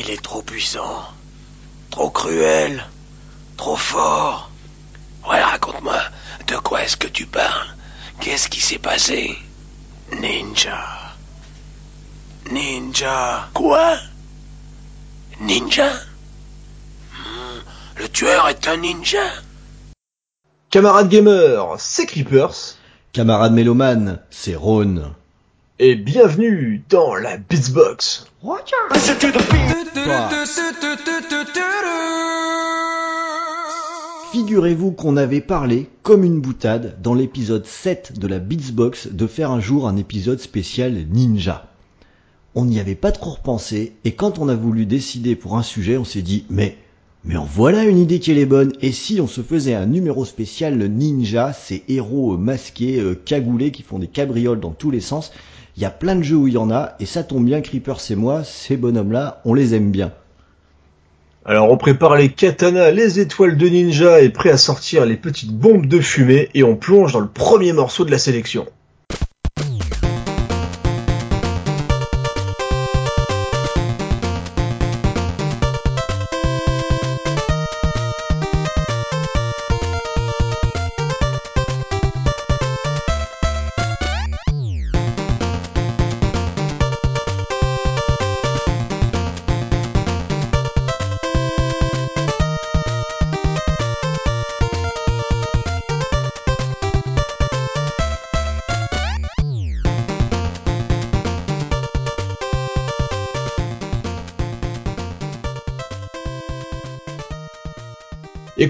[0.00, 1.02] Il est trop puissant,
[1.90, 2.84] trop cruel,
[3.56, 4.48] trop fort.
[5.28, 5.98] Ouais, raconte-moi,
[6.46, 7.66] de quoi est-ce que tu parles?
[8.20, 9.36] Qu'est-ce qui s'est passé?
[10.12, 10.78] Ninja.
[12.52, 13.48] Ninja.
[13.54, 13.96] Quoi?
[15.40, 15.90] Ninja?
[17.12, 17.58] Hmm,
[17.96, 19.26] Le tueur est un ninja?
[20.70, 22.76] Camarades gamers, c'est Creepers,
[23.12, 25.12] Camarade mélomane, c'est Rhône.
[25.80, 28.26] Et bienvenue dans la Beatsbox.
[34.32, 39.52] Figurez-vous qu'on avait parlé, comme une boutade, dans l'épisode 7 de la Beatsbox, de faire
[39.52, 41.72] un jour un épisode spécial ninja.
[42.56, 45.96] On n'y avait pas trop repensé, et quand on a voulu décider pour un sujet,
[45.96, 46.76] on s'est dit, mais,
[47.24, 50.24] mais en voilà une idée qui est bonne, et si on se faisait un numéro
[50.24, 55.30] spécial ninja, ces héros masqués, euh, cagoulés, qui font des cabrioles dans tous les sens,
[55.78, 57.60] il y a plein de jeux où il y en a, et ça tombe bien,
[57.60, 60.10] Creeper c'est moi, ces bonhommes-là, on les aime bien.
[61.44, 65.52] Alors on prépare les katanas, les étoiles de ninja et prêt à sortir les petites
[65.52, 68.66] bombes de fumée et on plonge dans le premier morceau de la sélection.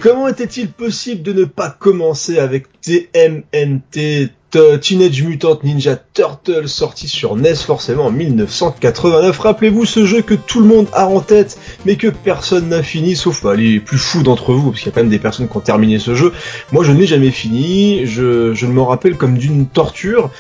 [0.09, 4.31] Comment était-il possible de ne pas commencer avec TMNT
[4.81, 9.39] Teenage Mutant Ninja Turtle sorti sur NES forcément en 1989.
[9.39, 13.17] Rappelez-vous ce jeu que tout le monde a en tête mais que personne n'a fini
[13.17, 15.47] sauf bah, les plus fous d'entre vous parce qu'il y a quand même des personnes
[15.47, 16.33] qui ont terminé ce jeu.
[16.73, 20.31] Moi je ne l'ai jamais fini, je, je m'en rappelle comme d'une torture.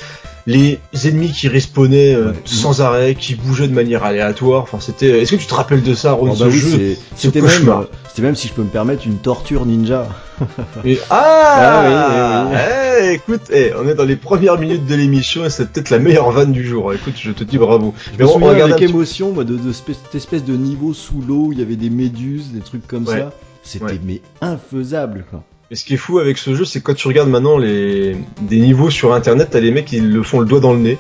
[0.51, 2.37] Les ennemis qui respawnaient euh, Ouais.
[2.47, 4.63] sans arrêt, qui bougeaient de manière aléatoire.
[4.63, 5.21] Enfin, c'était.
[5.21, 7.69] Est-ce que tu te rappelles de ça, Ron, Oh, ce bah oui, jeu c'était même,
[7.69, 10.09] euh, c'était même, si je peux me permettre, une torture ninja.
[10.87, 12.57] Et- Ah, Ah oui,
[13.01, 15.99] Eh, écoute, eh, on est dans les premières minutes de l'émission et c'est peut-être la
[15.99, 16.93] meilleure vanne du jour.
[16.95, 17.93] Écoute, je te dis bravo.
[18.07, 20.57] Je Mais me on- souviens avec émotion moi, de, de cette espèce- cette espèce de
[20.57, 23.19] niveau sous l'eau où il y avait des méduses, des trucs comme Ouais.
[23.19, 23.33] ça.
[23.63, 24.01] C'était Ouais.
[24.03, 25.43] mais infaisable quoi.
[25.71, 28.17] Et ce qui est fou avec ce jeu, c'est que quand tu regardes maintenant les
[28.41, 30.99] des niveaux sur internet, t'as les mecs qui le font le doigt dans le nez.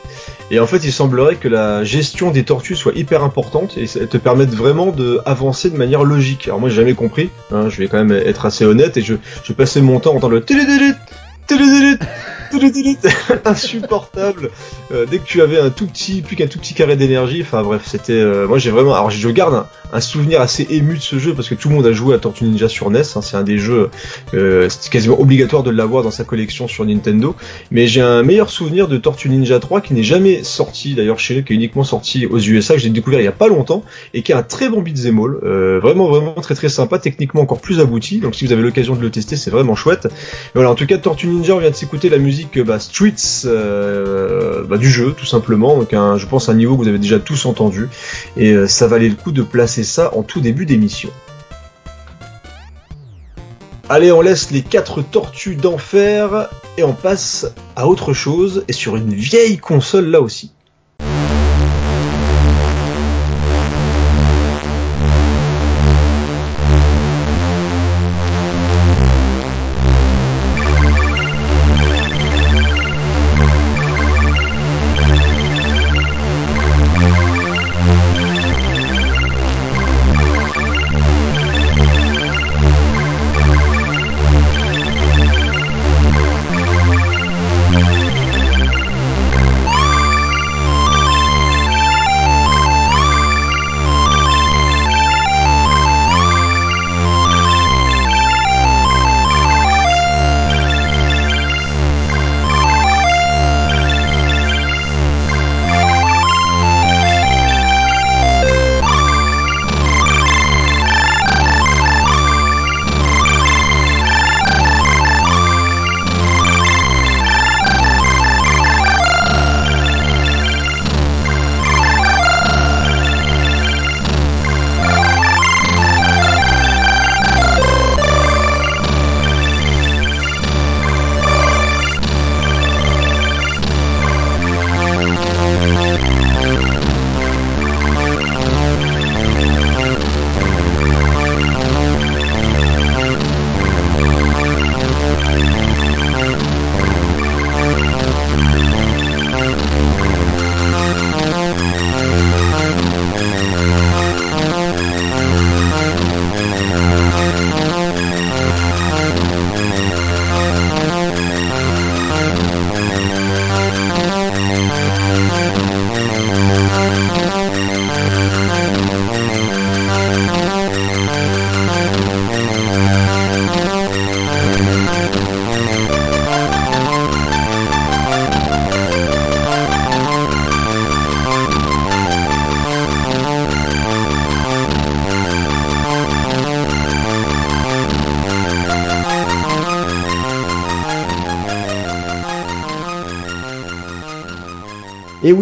[0.50, 4.06] Et en fait, il semblerait que la gestion des tortues soit hyper importante et ça
[4.06, 6.48] te permette vraiment de avancer de manière logique.
[6.48, 7.30] Alors moi, j'ai jamais compris.
[7.50, 10.16] hein, je vais quand même être assez honnête et je je passais mon temps en
[10.16, 10.44] entendre le
[13.44, 14.50] insupportable.
[14.90, 17.42] Euh, dès que tu avais un tout petit, plus qu'un tout petit carré d'énergie.
[17.42, 18.12] Enfin bref, c'était.
[18.12, 18.94] euh, moi, j'ai vraiment.
[18.94, 21.86] Alors, je garde un, souvenir assez ému de ce jeu parce que tout le monde
[21.86, 23.00] a joué à Tortue Ninja sur NES.
[23.00, 23.90] hein, c'est un des jeux
[24.34, 27.34] euh, c'est quasiment obligatoire de l'avoir dans sa collection sur Nintendo.
[27.70, 31.36] Mais j'ai un meilleur souvenir de Tortue Ninja 3 qui n'est jamais sorti d'ailleurs chez
[31.36, 33.82] nous, qui est uniquement sorti aux USA, que j'ai découvert il y a pas longtemps
[34.14, 37.60] et qui est un très bon beat'em all, vraiment vraiment très très sympa, techniquement encore
[37.60, 38.20] plus abouti.
[38.20, 40.06] Donc si vous avez l'occasion de le tester, c'est vraiment chouette.
[40.06, 42.78] Et voilà, en tout cas Tortue Ninja, on vient de s'écouter la musique euh, bah,
[42.78, 45.76] Streets euh, bah, du jeu tout simplement.
[45.76, 47.88] Donc je pense un niveau que vous avez déjà tous entendu
[48.36, 51.10] et euh, ça valait le coup de placer ça en tout début d'émission.
[53.88, 58.96] Allez, on laisse les quatre tortues d'enfer et on passe à autre chose et sur
[58.96, 60.52] une vieille console là aussi.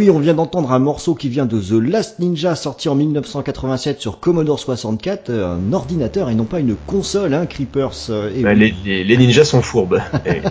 [0.06, 4.00] Oui, on vient d'entendre un morceau qui vient de The Last Ninja, sorti en 1987
[4.00, 8.10] sur Commodore 64, euh, un ordinateur et non pas une console, hein, Creepers.
[8.10, 8.58] euh, et Bah, oui.
[8.60, 10.00] les, les- les ninjas sont fourbes.
[10.24, 10.42] Eh,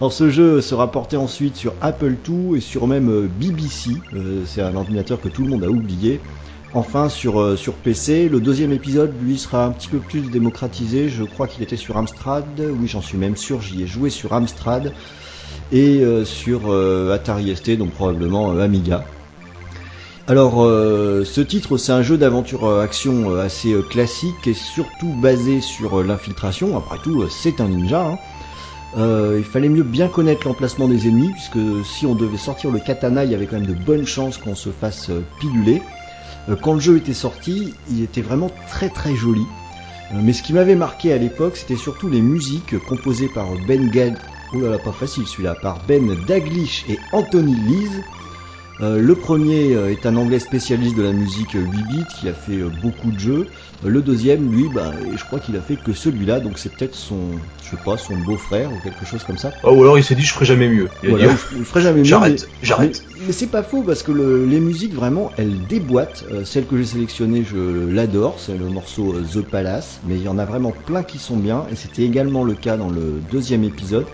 [0.00, 4.44] Alors ce jeu sera porté ensuite sur Apple II et sur même euh, BBC, euh,
[4.46, 6.24] c'est un ordinateur que tout le monde a oublié.
[6.72, 11.08] Enfin sur, euh, sur PC, le deuxième épisode lui sera un petit peu plus démocratisé,
[11.08, 14.32] je crois qu'il était sur Amstrad, oui j'en suis même sûr, j'y ai joué sur
[14.32, 14.94] Amstrad
[15.72, 19.06] et euh, sur euh, Atari ST, donc probablement euh, Amiga.
[20.26, 26.04] Alors ce titre c'est un jeu d'aventure action euh, assez classique et surtout basé sur
[26.04, 28.06] l'infiltration, après tout c'est un ninja.
[28.06, 28.18] hein.
[29.36, 33.24] Il fallait mieux bien connaître l'emplacement des ennemis, puisque si on devait sortir le katana,
[33.24, 35.82] il y avait quand même de bonnes chances qu'on se fasse piluler.
[36.60, 39.46] Quand le jeu était sorti, il était vraiment très très joli.
[40.12, 44.18] Mais ce qui m'avait marqué à l'époque, c'était surtout les musiques composées par Ben Gad...
[44.52, 48.02] Oh là là, pas facile celui-là, par Ben Daglish et Anthony Lees.
[48.80, 52.28] Euh, le premier euh, est un anglais spécialiste de la musique euh, 8 bits qui
[52.28, 53.50] a fait euh, beaucoup de jeux.
[53.84, 57.40] Le deuxième, lui, bah, je crois qu'il a fait que celui-là, donc c'est peut-être son,
[57.62, 59.58] je sais pas, son beau-frère ou quelque chose comme ça.
[59.62, 60.90] Oh, ou alors il s'est dit je ferai jamais mieux.
[61.02, 62.06] Il Voilà, dit, ferait jamais mieux.
[62.06, 63.04] J'arrête, j'arrête.
[63.18, 66.24] Mais, mais c'est pas faux parce que le- les musiques vraiment, elles déboîtent.
[66.30, 70.28] Euh, celle que j'ai sélectionnée, je l'adore, c'est le morceau The Palace, mais il y
[70.28, 73.64] en a vraiment plein qui sont bien et c'était également le cas dans le deuxième
[73.64, 74.06] épisode.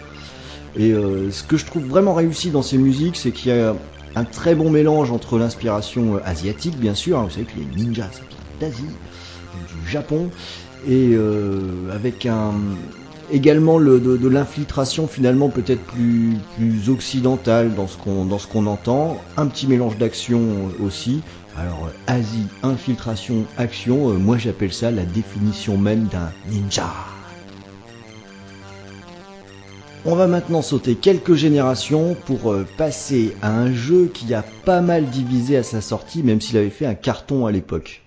[0.78, 3.74] Et euh, ce que je trouve vraiment réussi dans ces musiques, c'est qu'il y a
[4.14, 7.84] un très bon mélange entre l'inspiration euh, asiatique, bien sûr, hein, vous savez que les
[7.84, 8.84] ninjas, ça vient d'Asie,
[9.82, 10.30] du Japon,
[10.86, 11.60] et euh,
[11.94, 12.52] avec un
[13.32, 18.66] également le, de, l'infiltration finalement peut-être plus, plus occidentale dans ce qu'on dans ce qu'on
[18.66, 21.22] entend, un petit mélange d'action aussi.
[21.56, 26.92] Alors Asie, infiltration, action, moi j'appelle ça la définition même d'un ninja.
[30.08, 34.80] On va maintenant sauter quelques générations pour euh, passer à un jeu qui a pas
[34.80, 38.05] mal divisé à sa sortie, même s'il avait fait un carton à l'époque.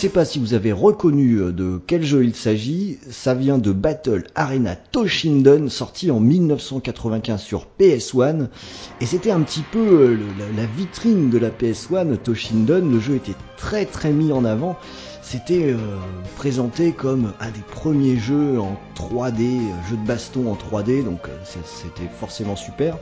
[0.00, 3.72] Sais pas si vous avez reconnu euh, de quel jeu il s'agit, ça vient de
[3.72, 8.48] Battle Arena Toshinden, sorti en 1995 sur PS1,
[9.00, 10.18] et c'était un petit peu euh,
[10.56, 14.76] la, vitrine de la PS1, Toshinden, le jeu était très très mis en avant,
[15.30, 15.76] c'était euh,
[16.34, 21.20] présenté comme un des premiers jeux en 3D, euh, jeu de baston en 3D, donc
[21.44, 22.96] c'était forcément super.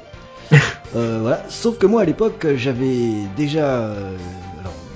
[0.97, 1.45] Euh, voilà.
[1.51, 3.95] Sauf que moi à l'époque j'avais déjà,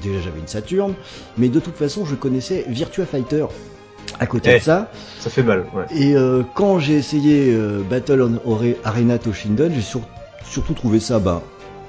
[0.02, 0.94] déjà j'avais une Saturn,
[1.38, 3.46] mais de toute façon je connaissais Virtua Fighter
[4.18, 4.58] à côté Eh.
[4.58, 4.90] de ça.
[5.20, 5.84] Ça fait mal, ouais.
[5.96, 10.02] Et euh, quand j'ai essayé euh, Battle on Arena Toshinden, j'ai sur-
[10.44, 11.42] surtout trouvé ça bah,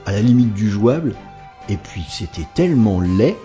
[0.06, 1.16] à la limite du jouable.
[1.70, 3.36] Et puis c'était tellement laid.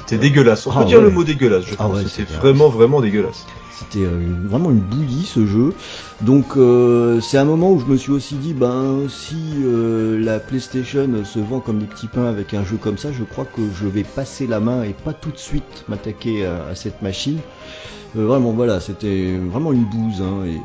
[0.00, 0.66] C'était dégueulasse.
[0.66, 1.96] On Ah peut dire le mot dégueulasse, je Ah pense.
[1.96, 3.46] ouais, C'était c'était- vraiment, vraiment dégueulasse.
[3.70, 5.72] C'était euh, une- vraiment une bouillie ce jeu.
[6.20, 10.38] Donc euh, c'est un moment où je me suis aussi dit, ben si euh, la
[10.38, 13.62] PlayStation se vend comme des petits pains avec un jeu comme ça, je crois que
[13.80, 17.38] je vais passer la main et pas tout de suite m'attaquer à, à cette machine.
[18.14, 20.20] Vraiment voilà, c'était vraiment une bouse.
[20.22, 20.60] hein, et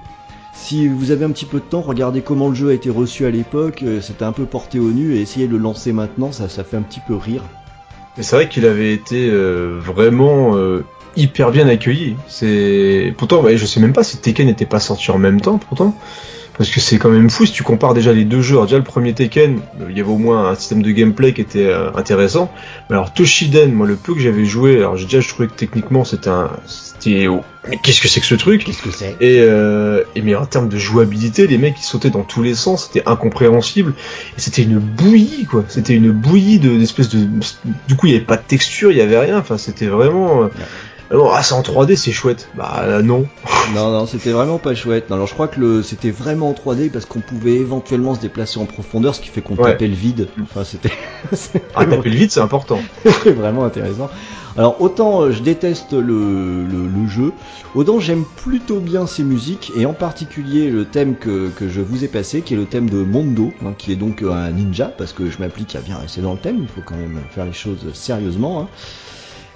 [0.53, 3.25] si vous avez un petit peu de temps, regardez comment le jeu a été reçu
[3.25, 3.83] à l'époque.
[4.01, 6.77] C'était un peu porté au nu et essayez de le lancer maintenant, ça, ça fait
[6.77, 7.43] un petit peu rire.
[8.17, 12.15] Mais c'est vrai qu'il avait été euh, vraiment euh, hyper bien accueilli.
[12.27, 15.57] C'est pourtant, ouais, je sais même pas si Tekken n'était pas sorti en même temps,
[15.57, 15.97] pourtant.
[16.57, 18.53] Parce que c'est quand même fou si tu compares déjà les deux jeux.
[18.55, 21.33] Alors déjà le premier Tekken, euh, il y avait au moins un système de gameplay
[21.33, 22.49] qui était euh, intéressant.
[22.89, 26.05] Mais alors Toshiden, moi le peu que j'avais joué, alors déjà je trouvais que techniquement
[26.05, 28.63] c'était un, c'était, oh, mais qu'est-ce que c'est que ce truc?
[28.63, 29.17] Qu'est-ce que c'est?
[29.19, 32.55] Et, euh, et mais en termes de jouabilité, les mecs ils sautaient dans tous les
[32.55, 33.93] sens, c'était incompréhensible
[34.37, 35.65] et c'était une bouillie quoi.
[35.67, 37.27] C'était une bouillie de d'espèce de
[37.87, 39.37] du coup il y avait pas de texture, il y avait rien.
[39.39, 40.43] Enfin c'était vraiment.
[40.43, 40.47] euh,
[41.11, 42.49] alors, ah c'est en 3D c'est chouette.
[42.55, 43.27] Bah là, non.
[43.73, 45.09] Non, non, c'était vraiment pas chouette.
[45.09, 48.19] Non, alors je crois que le, c'était vraiment en 3D parce qu'on pouvait éventuellement se
[48.19, 49.71] déplacer en profondeur, ce qui fait qu'on Ouais.
[49.71, 50.27] tapait le vide.
[50.43, 50.91] Enfin, c'était
[51.75, 52.79] Ah taper le vide c'est important.
[53.03, 54.09] c'était vraiment intéressant.
[54.57, 57.33] Alors autant euh, je déteste le, le, le jeu,
[57.73, 62.03] autant j'aime plutôt bien ses musiques et en particulier le thème que, que je vous
[62.03, 64.85] ai passé, qui est le thème de Mondo, hein, qui est donc euh, un ninja
[64.97, 66.59] parce que je m'applique à bien rester dans le thème.
[66.61, 68.61] Il faut quand même faire les choses sérieusement.
[68.61, 68.67] hein.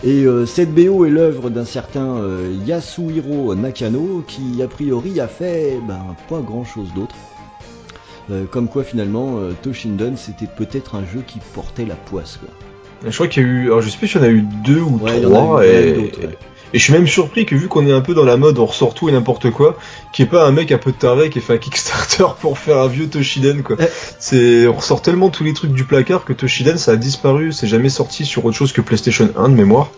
[0.03, 5.27] Et euh, cette BO est l'œuvre d'un certain euh, Yasuhiro Nakano qui a priori a
[5.27, 7.15] fait ben, pas grand chose d'autre.
[8.31, 12.49] Euh, comme quoi finalement euh, Toshinden c'était peut-être un jeu qui portait la poisse quoi.
[13.09, 14.41] Je crois qu'il y a eu, alors je sais plus s'il y en a eu
[14.63, 16.37] deux ou Ouais, il y en a trois eu et, ouais.
[16.73, 18.65] Et je suis même surpris que vu qu'on est un peu dans la mode on
[18.65, 19.77] ressort tout et n'importe quoi,
[20.13, 22.57] qu'il n'y ait pas un mec un peu taré qui ait fait un Kickstarter pour
[22.57, 23.77] faire un vieux Toshiden quoi.
[23.79, 23.85] Eh.
[24.19, 27.67] C'est, on ressort tellement tous les trucs du placard que Toshiden ça a disparu, c'est
[27.67, 29.91] jamais sorti sur autre chose que PlayStation 1 de mémoire.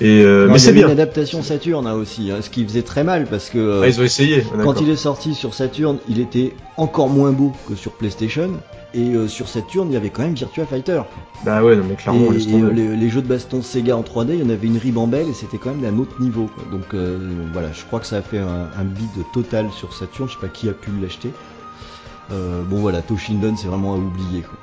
[0.00, 0.86] Et euh, Non, mais il y c'est bien.
[0.86, 3.88] une adaptation Saturn hein, aussi, hein, ce qui faisait très mal parce que euh, Ah,
[3.88, 4.42] ils ont essayé.
[4.42, 4.76] quand d'accord.
[4.82, 8.50] il est sorti sur Saturn, il était encore moins beau que sur PlayStation.
[8.94, 11.02] Et euh, sur Saturn, il y avait quand même Virtua Fighter.
[11.44, 14.40] Bah ouais, non mais clairement, et et, les jeux de baston Sega en 3D, il
[14.40, 16.46] y en avait une ribambelle et c'était quand même d'un autre niveau.
[16.54, 16.64] quoi.
[16.70, 17.18] Donc euh,
[17.52, 20.28] voilà, je crois que ça a fait un, un bid total sur Saturn.
[20.28, 21.30] Je sais pas qui a pu l'acheter.
[22.32, 24.40] Euh, bon voilà, Toshinden, c'est vraiment à oublier.
[24.42, 24.56] quoi.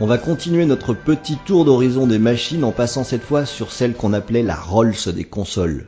[0.00, 3.94] On va continuer notre petit tour d'horizon des machines en passant cette fois sur celle
[3.94, 5.86] qu'on appelait la Rolls des consoles.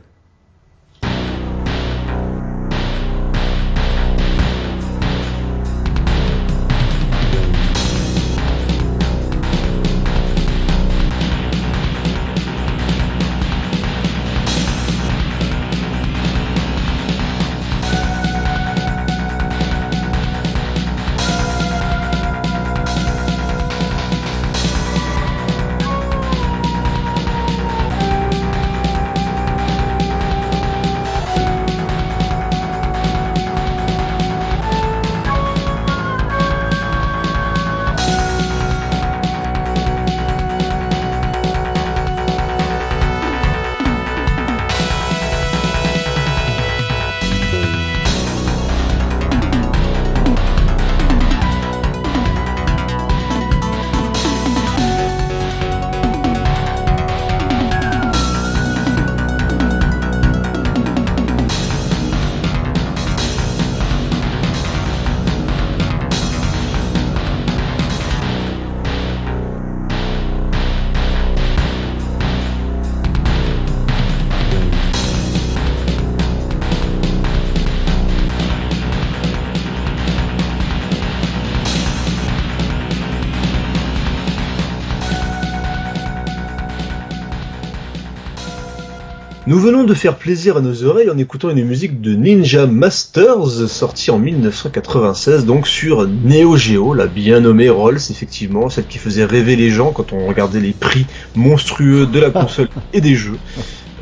[89.65, 94.11] Venons de faire plaisir à nos oreilles en écoutant une musique de Ninja Masters sortie
[94.11, 99.55] en 1996 donc sur Neo Geo, la bien nommée Rolls effectivement, celle qui faisait rêver
[99.55, 103.39] les gens quand on regardait les prix monstrueux de la console et des jeux.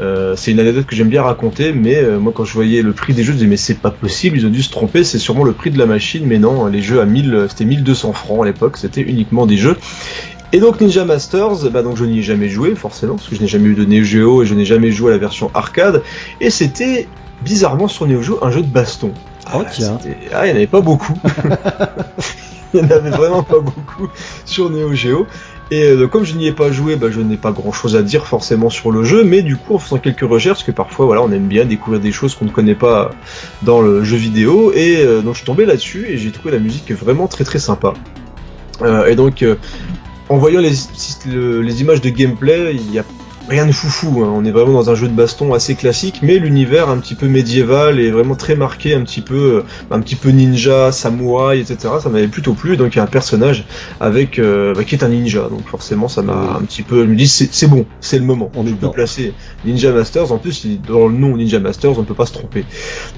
[0.02, 2.92] Euh, c'est une anecdote que j'aime bien raconter, mais euh, moi quand je voyais le
[2.92, 5.20] prix des jeux, je disais mais c'est pas possible, ils ont dû se tromper, c'est
[5.20, 8.42] sûrement le prix de la machine, mais non, les jeux à 1000, c'était 1200 francs
[8.42, 9.78] à l'époque, c'était uniquement des jeux.
[10.54, 13.42] Et donc Ninja Masters, bah donc je n'y ai jamais joué forcément, parce que je
[13.42, 16.04] n'ai jamais eu de Neo Geo et je n'ai jamais joué à la version arcade,
[16.40, 17.08] et c'était
[17.44, 19.12] bizarrement sur Neo Geo un jeu de baston.
[19.48, 19.98] Oh, Ah, tiens.
[20.02, 21.18] c'était- Ah, il n'y en avait pas beaucoup.
[22.74, 24.10] il n'y en avait vraiment pas beaucoup
[24.46, 25.26] sur Neo Geo.
[25.72, 28.04] Et euh, comme je n'y ai pas joué, bah, je n'ai pas grand chose à
[28.04, 31.08] dire forcément sur le jeu, mais du coup en faisant quelques recherches, parce que parfois
[31.08, 33.10] voilà, on aime bien découvrir des choses qu'on ne connaît pas
[33.64, 36.60] dans le jeu vidéo, et euh, donc je suis tombé là-dessus et j'ai trouvé la
[36.60, 37.94] musique vraiment très très sympa.
[38.84, 39.44] Euh, et donc
[40.34, 40.72] en voyant les,
[41.28, 43.06] les images de gameplay, il y a
[43.50, 44.34] rien de foufou, hein.
[44.34, 47.28] on est vraiment dans un jeu de baston assez classique, mais l'univers un petit peu
[47.28, 51.78] médiéval est vraiment très marqué, un petit peu, euh, un petit peu ninja, samouraï, etc.
[52.02, 53.66] Ça m'avait plutôt plu, donc il y a un personnage
[54.00, 57.10] avec euh, bah, qui est un ninja, donc forcément ça m'a un petit peu, je
[57.10, 59.36] me dis c'est bon, c'est le moment, on est peut placer
[59.66, 60.32] Ninja Masters.
[60.32, 62.66] En plus, dans le nom Ninja Masters, on peut pas se tromper.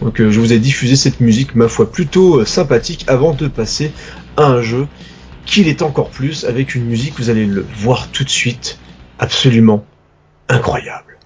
[0.01, 3.93] Donc euh, je vous ai diffusé cette musique, ma foi, plutôt sympathique, avant de passer
[4.36, 4.88] à un jeu
[5.45, 8.79] qu'il est encore plus avec une musique, vous allez le voir tout de suite,
[9.19, 9.85] absolument
[10.49, 11.17] incroyable.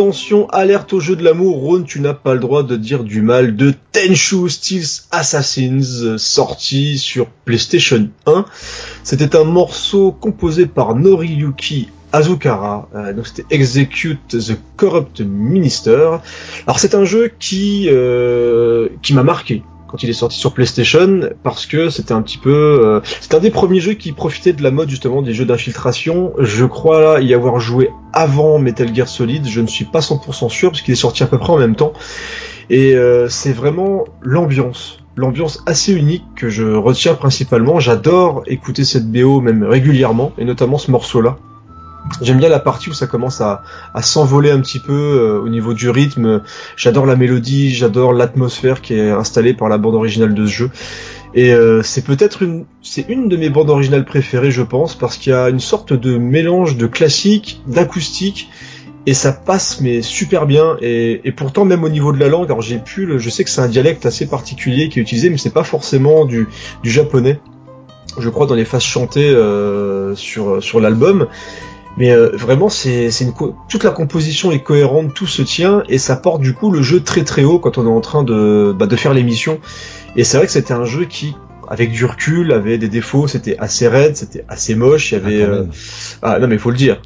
[0.00, 3.20] Attention, alerte au jeu de l'amour, Ron, tu n'as pas le droit de dire du
[3.20, 8.46] mal de Tenchu Steels Assassins, sorti sur PlayStation 1.
[9.04, 16.16] C'était un morceau composé par Noriyuki Azukara, euh, donc c'était Execute the Corrupt Minister.
[16.66, 21.30] Alors c'est un jeu qui euh, qui m'a marqué quand il est sorti sur PlayStation
[21.42, 24.62] parce que c'était un petit peu euh, c'est un des premiers jeux qui profitait de
[24.62, 26.32] la mode justement des jeux d'infiltration.
[26.38, 30.70] Je crois y avoir joué avant Metal Gear Solid, je ne suis pas 100% sûr
[30.70, 31.92] parce qu'il est sorti à peu près en même temps
[32.68, 37.78] et euh, c'est vraiment l'ambiance l'ambiance assez unique que je retiens principalement.
[37.80, 41.36] J'adore écouter cette BO même régulièrement et notamment ce morceau là
[42.20, 43.62] J'aime bien la partie où ça commence à,
[44.02, 46.42] s'envoler un petit peu euh, au niveau du rythme.
[46.76, 50.70] J'adore la mélodie, j'adore l'atmosphère qui est installée par la bande originale de ce jeu.
[51.34, 55.16] Et euh, c'est peut-être une, c'est une de mes bandes originales préférées, je pense, parce
[55.16, 58.50] qu'il y a une sorte de mélange de classique, d'acoustique,
[59.06, 60.76] et ça passe mais super bien.
[60.82, 63.60] Et, pourtant, même au niveau de la langue, alors j'ai pu, je sais que c'est
[63.60, 66.48] un dialecte assez particulier qui est utilisé, mais c'est pas forcément du,
[66.82, 67.40] japonais.
[68.18, 71.28] Je crois dans les phases chantées euh, sur sur l'album.
[71.96, 73.32] Mais euh, vraiment, c'est une
[73.68, 77.00] toute la composition est cohérente, tout se tient et ça porte du coup le jeu
[77.00, 79.58] très très haut quand on est en train de, bah, de faire l'émission.
[80.16, 81.34] Et c'est vrai que c'était un jeu qui,
[81.68, 83.28] avec du recul, avait des défauts.
[83.28, 85.12] C'était assez raide, c'était assez moche.
[85.12, 85.64] Il y avait ah, euh,
[86.22, 87.00] ah non mais faut le dire.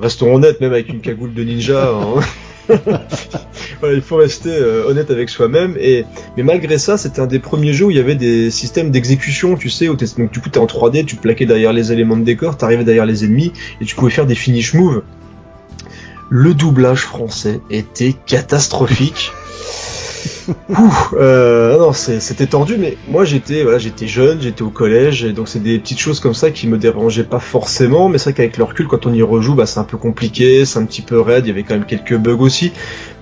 [0.00, 1.90] restons honnêtes, même avec une cagoule de ninja.
[1.90, 2.20] Hein.
[3.82, 5.76] il faut rester euh, honnête avec soi-même.
[5.78, 6.04] Et
[6.36, 9.56] mais malgré ça, c'était un des premiers jeux où il y avait des systèmes d'exécution,
[9.56, 12.24] tu sais, où donc du coup t'es en 3D, tu plaquais derrière les éléments de
[12.24, 15.02] décor, t'arrivais derrière les ennemis et tu pouvais faire des finish moves.
[16.28, 19.32] Le doublage français était catastrophique.
[20.68, 25.32] Ouh, euh, non, c'était tendu, mais moi j'étais voilà, j'étais jeune, j'étais au collège, et
[25.32, 28.34] donc c'est des petites choses comme ça qui me dérangeaient pas forcément, mais c'est vrai
[28.34, 31.02] qu'avec le recul, quand on y rejoue, bah, c'est un peu compliqué, c'est un petit
[31.02, 32.72] peu raide, il y avait quand même quelques bugs aussi,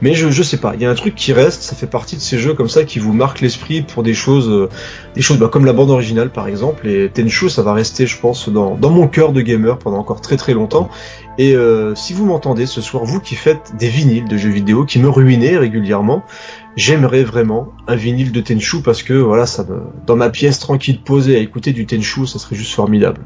[0.00, 2.16] mais je, je sais pas, il y a un truc qui reste, ça fait partie
[2.16, 4.68] de ces jeux comme ça qui vous marquent l'esprit pour des choses, euh,
[5.14, 8.18] des choses bah, comme la bande originale par exemple, et Tenchu, ça va rester, je
[8.18, 10.88] pense, dans, dans mon cœur de gamer pendant encore très très longtemps,
[11.38, 14.84] et euh, si vous m'entendez ce soir, vous qui faites des vinyles de jeux vidéo,
[14.84, 16.24] qui me ruinez régulièrement,
[16.74, 21.00] j'aimerais vraiment un vinyle de Tenchu parce que voilà, ça me, dans ma pièce tranquille
[21.02, 23.20] posée à écouter du Tenchu, ça serait juste formidable.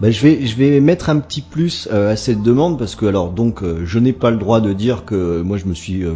[0.00, 3.04] Bah, je vais je vais mettre un petit plus euh, à cette demande parce que
[3.04, 6.04] alors donc euh, je n'ai pas le droit de dire que moi je me suis
[6.04, 6.14] euh,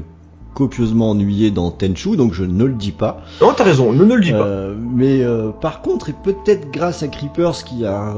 [0.54, 3.20] copieusement ennuyé dans Tenchu donc je ne le dis pas.
[3.42, 4.70] Non, t'as raison, ne, ne le dis pas.
[4.78, 5.22] mais
[5.60, 8.14] par contre et peut-être grâce à Creepers qui a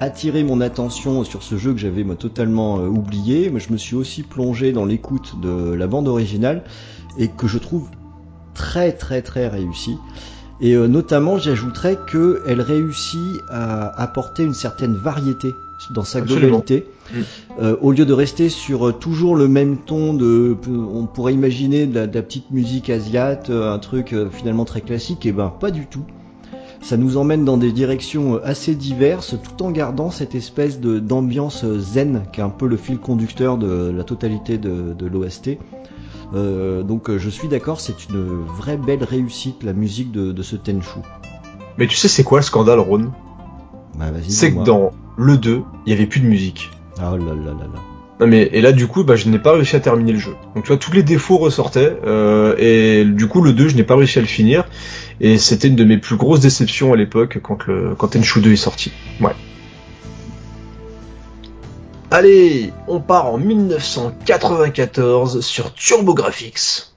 [0.00, 3.94] attiré mon attention sur ce jeu que j'avais moi totalement oublié, mais je me suis
[3.94, 6.64] aussi plongé dans l'écoute de la bande originale
[7.16, 7.88] et que je trouve
[8.56, 9.98] très très très réussi.
[10.60, 15.54] Et euh, notamment, j'ajouterais qu'elle réussit à apporter une certaine variété
[15.90, 16.86] dans sa globalité.
[17.12, 17.16] Mm.
[17.60, 21.86] Euh, au lieu de rester sur euh, toujours le même ton de, on pourrait imaginer
[21.86, 26.04] de la, petite musique asiate, un truc finalement très classique, et ben pas du tout.
[26.80, 32.22] Ça nous emmène dans des directions assez diverses, tout en gardant cette espèce d'ambiance zen
[32.32, 35.58] qui est un peu le fil conducteur de la totalité de, de l'OST.
[36.34, 40.56] Euh, donc euh, je suis d'accord, c'est une vraie belle réussite la musique de, ce
[40.56, 41.00] Tenchu.
[41.78, 43.12] Mais tu sais c'est quoi le scandale Ron?
[43.98, 46.70] Bah, C'est que dans le 2, il y avait plus de musique.
[46.98, 47.80] Ah là là là là.
[48.18, 50.34] Non mais et là du coup bah je n'ai pas réussi à terminer le jeu.
[50.54, 53.82] Donc tu vois tous les défauts ressortaient euh, et du coup le 2 je n'ai
[53.82, 54.64] pas réussi à le finir
[55.20, 58.52] et c'était une de mes plus grosses déceptions à l'époque quand le quand Tenchu 2
[58.52, 58.90] est sorti.
[59.20, 59.32] Ouais.
[62.18, 66.95] Allez, on part en 1994 sur TurboGrafx.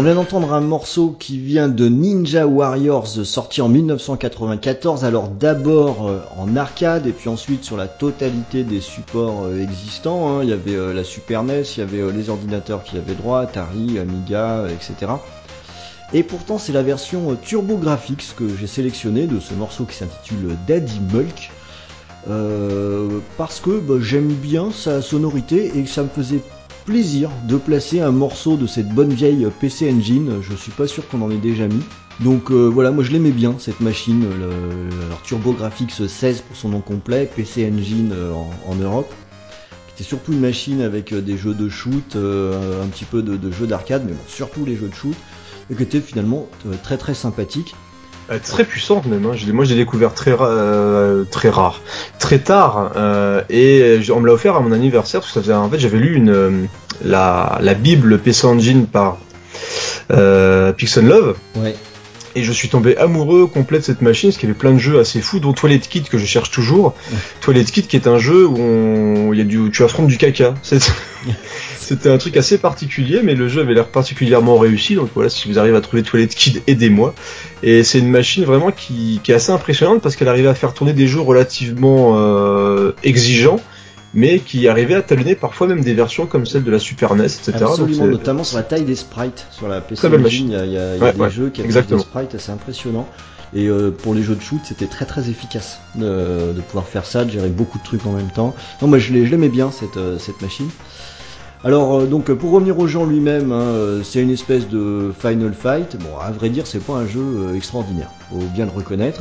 [0.00, 6.08] On vient d'entendre un morceau qui vient de Ninja Warriors sorti en 1994, alors d'abord
[6.08, 10.26] euh, en arcade et puis ensuite sur la totalité des supports euh, existants.
[10.26, 10.42] Hein.
[10.42, 13.40] Il y avait euh, la Super NES, il y avait les ordinateurs qui avaient droit,
[13.40, 15.12] Atari, Amiga, etc.
[16.14, 20.56] Et pourtant c'est la version Turbo Graphics que j'ai sélectionnée de ce morceau qui s'intitule
[20.66, 21.50] Daddy Mulk.
[23.36, 26.40] parce que bah, j'aime bien sa sonorité et que ça me faisait
[26.84, 30.40] plaisir de placer un morceau de cette bonne vieille PC Engine.
[30.42, 31.82] Je suis pas sûr qu'on en ait déjà mis.
[32.20, 36.68] Donc euh, voilà, moi je l'aimais bien cette machine, le, alors TurboGrafx 16 pour son
[36.68, 38.32] nom complet, PC Engine euh,
[38.66, 39.10] en, Europe.
[39.88, 43.66] C'était surtout une machine avec euh, des jeux de shoot, un petit peu de, jeux
[43.66, 45.14] d'arcade, mais bon, surtout les jeux de shoot,
[45.70, 46.46] et qui était finalement
[46.82, 47.74] très très sympathique.
[48.30, 49.26] Euh, très puissante même.
[49.26, 49.34] Hein.
[49.52, 51.80] Moi, je l'ai découvert très, euh, très rare,
[52.18, 55.54] très tard, euh, et on me l'a offert à mon anniversaire parce que ça faisait,
[55.54, 56.68] en fait, j'avais lu une
[57.04, 59.18] la, la Bible PC Engine par
[60.76, 61.36] Pixel Love.
[61.56, 61.74] Ouais.
[62.36, 64.78] Et je suis tombé amoureux complet de cette machine, parce qu'il y avait plein de
[64.78, 66.94] jeux assez fous, dont Toilet Kit que je cherche toujours.
[67.40, 69.32] Toilet Kit qui est un jeu où on...
[69.32, 69.70] il y a du...
[69.72, 70.54] tu affrontes du caca.
[71.90, 74.94] C'était un truc assez particulier, mais le jeu avait l'air particulièrement réussi.
[74.94, 77.14] Donc voilà, si vous arrivez à trouver Toilet Kid, aidez-moi.
[77.64, 80.72] Et c'est une machine vraiment qui, qui est assez impressionnante parce qu'elle arrivait à faire
[80.72, 83.58] tourner des jeux relativement euh, exigeants,
[84.14, 87.24] mais qui arrivait à talonner parfois même des versions comme celle de la Super NES,
[87.24, 87.54] etc.
[87.60, 89.48] Absolument, notamment sur la taille des sprites.
[89.50, 91.20] Sur la PC Engine, il y a, il y a- il y a Ouais, des
[91.20, 91.98] ouais, jeux qui exactement.
[91.98, 93.08] des sprites assez impressionnants.
[93.52, 97.04] Et euh, pour les jeux de shoot, c'était très très efficace de, de pouvoir faire
[97.04, 98.54] ça, de gérer beaucoup de trucs en même temps.
[98.80, 100.68] Non, moi je l'ai- je l'aimais bien cette, euh, cette machine.
[101.62, 105.12] Alors euh, donc pour revenir au jeu en lui-même, hein, euh, c'est une espèce de
[105.18, 105.96] Final Fight.
[105.98, 109.20] Bon, à vrai dire, c'est pas un jeu euh, extraordinaire, faut bien le reconnaître.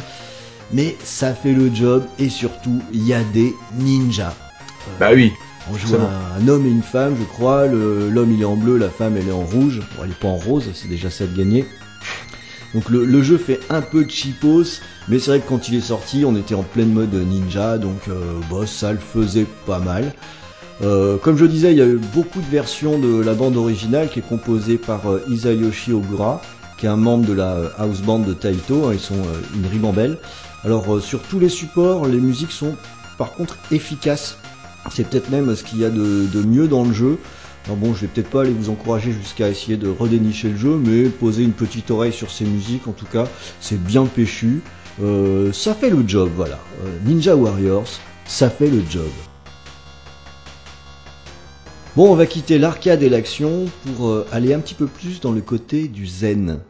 [0.72, 4.36] Mais ça fait le job et surtout, il y a des ninjas.
[5.00, 5.34] Bah oui.
[5.72, 7.66] on joue un, un homme et une femme, je crois.
[7.68, 9.82] L'homme il est en bleu, la femme elle est en rouge.
[9.98, 11.66] Bon, elle est pas en rose, c'est déjà ça de gagner.
[12.74, 15.82] Donc le, le jeu fait un peu cheapos, mais c'est vrai que quand il est
[15.82, 20.14] sorti, on était en pleine mode ninja, donc euh, bah, ça le faisait pas mal.
[20.82, 24.10] Euh, comme je disais, il y a eu beaucoup de versions de la bande originale
[24.10, 26.42] qui est composée par euh, Isayoshi Ogura,
[26.78, 28.86] qui est un membre de la euh, house band de Taito.
[28.86, 29.22] hein, ils sont
[29.56, 30.18] une ribambelle.
[30.64, 32.76] Alors sur tous les supports, les musiques sont
[33.18, 34.38] par contre efficaces.
[34.92, 37.18] C'est peut-être même ce qu'il y a de, de mieux dans le jeu.
[37.66, 40.78] Alors bon, je vais peut-être pas aller vous encourager jusqu'à essayer de redénicher le jeu,
[40.82, 43.26] mais poser une petite oreille sur ces musiques, en tout cas,
[43.60, 44.62] c'est bien péchu.
[45.54, 46.60] Ça fait le job, voilà.
[47.06, 47.88] Ninja Warriors,
[48.26, 49.10] ça fait le job.
[52.00, 55.34] Bon, on va quitter l'arcade et l'action pour euh, aller un petit peu plus dans
[55.34, 56.62] le côté du zen.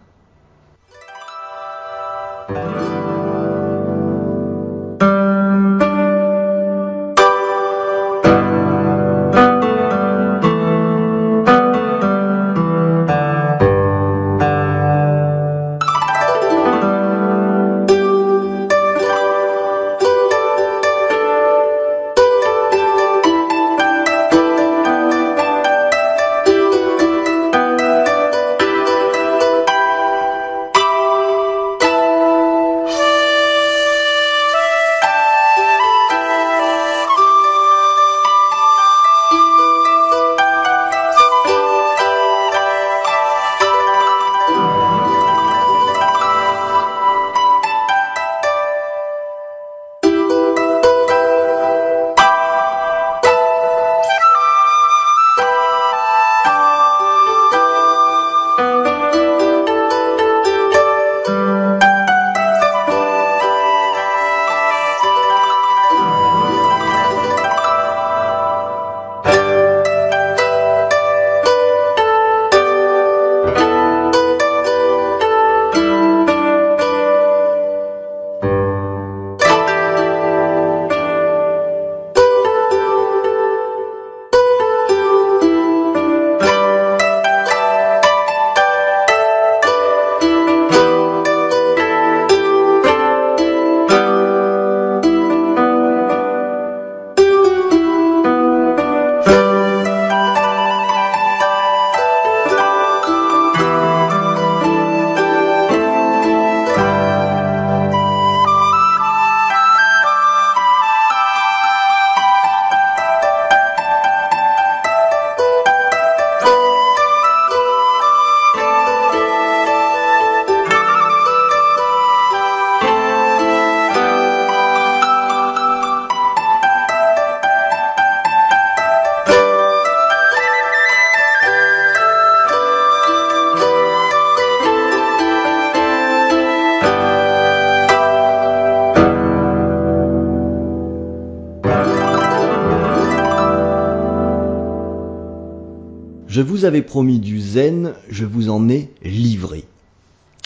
[146.77, 149.65] Promis du zen, je vous en ai livré.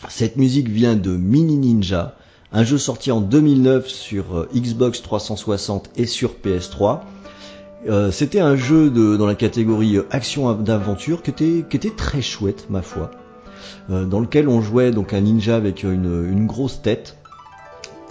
[0.10, 2.16] Cette musique vient de Mini Ninja,
[2.52, 7.02] un jeu sorti en 2009 sur euh, Xbox 360 et sur PS3.
[7.90, 12.22] Euh, C'était un jeu dans la catégorie euh, action d'aventure qui était, qui était très
[12.22, 13.12] chouette, ma foi.
[13.90, 17.18] Dans lequel on jouait donc un ninja avec une, grosse tête,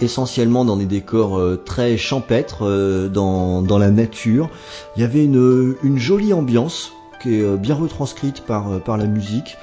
[0.01, 4.51] essentiellement dans des décors très champêtres, dans, la nature.
[4.95, 6.91] Il y avait une jolie ambiance
[7.23, 9.57] qui est euh, bien retranscrite par, euh, par la musique.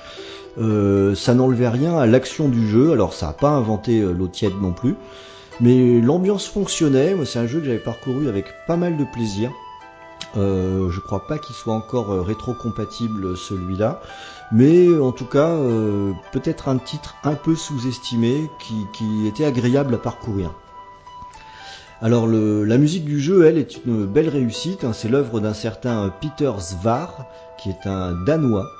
[0.58, 4.54] Euh, ça n'enlevait rien à l'action du jeu, alors ça n'a pas inventé l'eau tiède
[4.60, 4.96] non plus,
[5.60, 7.14] mais l'ambiance fonctionnait.
[7.24, 9.52] C'est un jeu que j'avais parcouru avec pas mal de plaisir.
[10.36, 14.00] Euh, je crois pas qu'il soit encore rétro-compatible celui-là,
[14.50, 15.56] mais en tout cas
[16.32, 20.50] peut-être un titre un peu sous-estimé qui, qui était agréable à parcourir.
[22.02, 24.84] Alors le, la musique du jeu, elle, est une belle réussite.
[24.84, 24.92] hein.
[24.94, 27.26] C'est l'œuvre d'un certain Peter Svar,
[27.60, 28.70] qui est un Danois.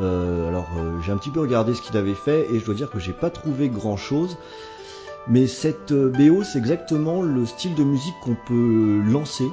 [0.00, 2.74] Euh, alors euh, j'ai un petit peu regardé ce qu'il avait fait et je dois
[2.74, 4.36] dire que j'ai pas trouvé grand chose.
[5.28, 9.46] Mais cette euh, BO, c'est exactement le style de musique qu'on peut lancer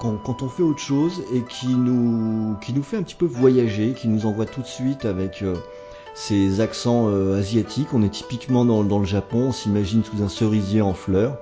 [0.00, 3.94] quand, on fait autre chose et qui nous, qui nous fait un petit peu voyager,
[3.94, 5.42] qui nous envoie tout de suite avec
[6.14, 7.88] ces accents asiatiques.
[7.92, 11.36] On est typiquement dans, le Japon, on s'imagine sous un cerisier en fleurs.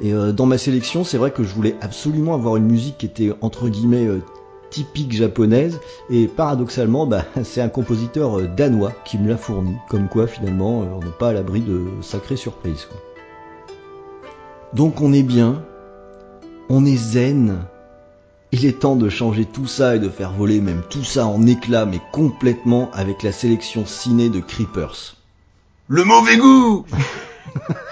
[0.00, 3.30] Et dans ma sélection, c'est vrai que je voulais absolument avoir une musique qui était
[3.42, 4.08] entre guillemets
[4.70, 5.80] typique japonaise.
[6.10, 9.76] Et paradoxalement, bah, c'est un compositeur euh, danois qui me l'a fourni.
[9.88, 12.86] Comme quoi, finalement, euh, on n'est pas à l'abri de sacrées surprises.
[12.86, 12.98] quoi.
[14.74, 15.62] Donc on est bien,
[16.68, 17.64] on est zen.
[18.52, 21.46] Il est temps de changer tout ça et de faire voler même tout ça en
[21.46, 25.16] éclats, mais complètement avec la sélection ciné de Creepers.
[25.88, 26.84] Le mauvais goût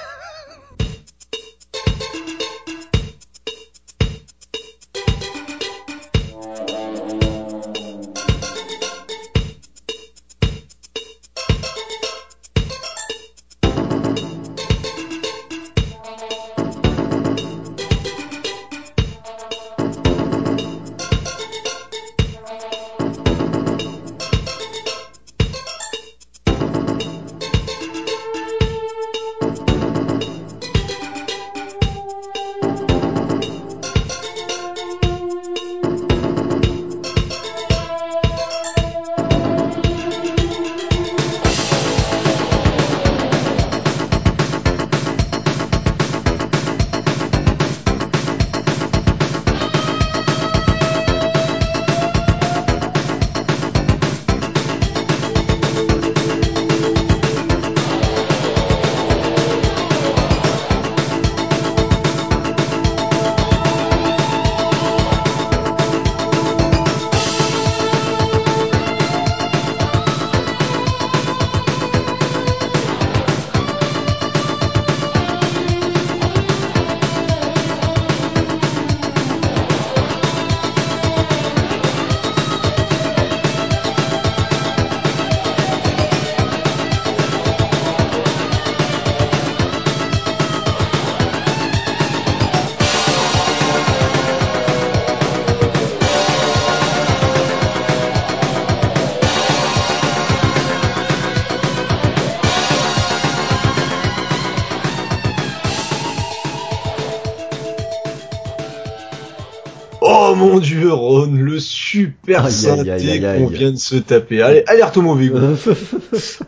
[110.60, 114.42] Dieu, Ron, le super synthé qu'on vient de se taper.
[114.42, 115.38] Allez, alerte au mauvais goût.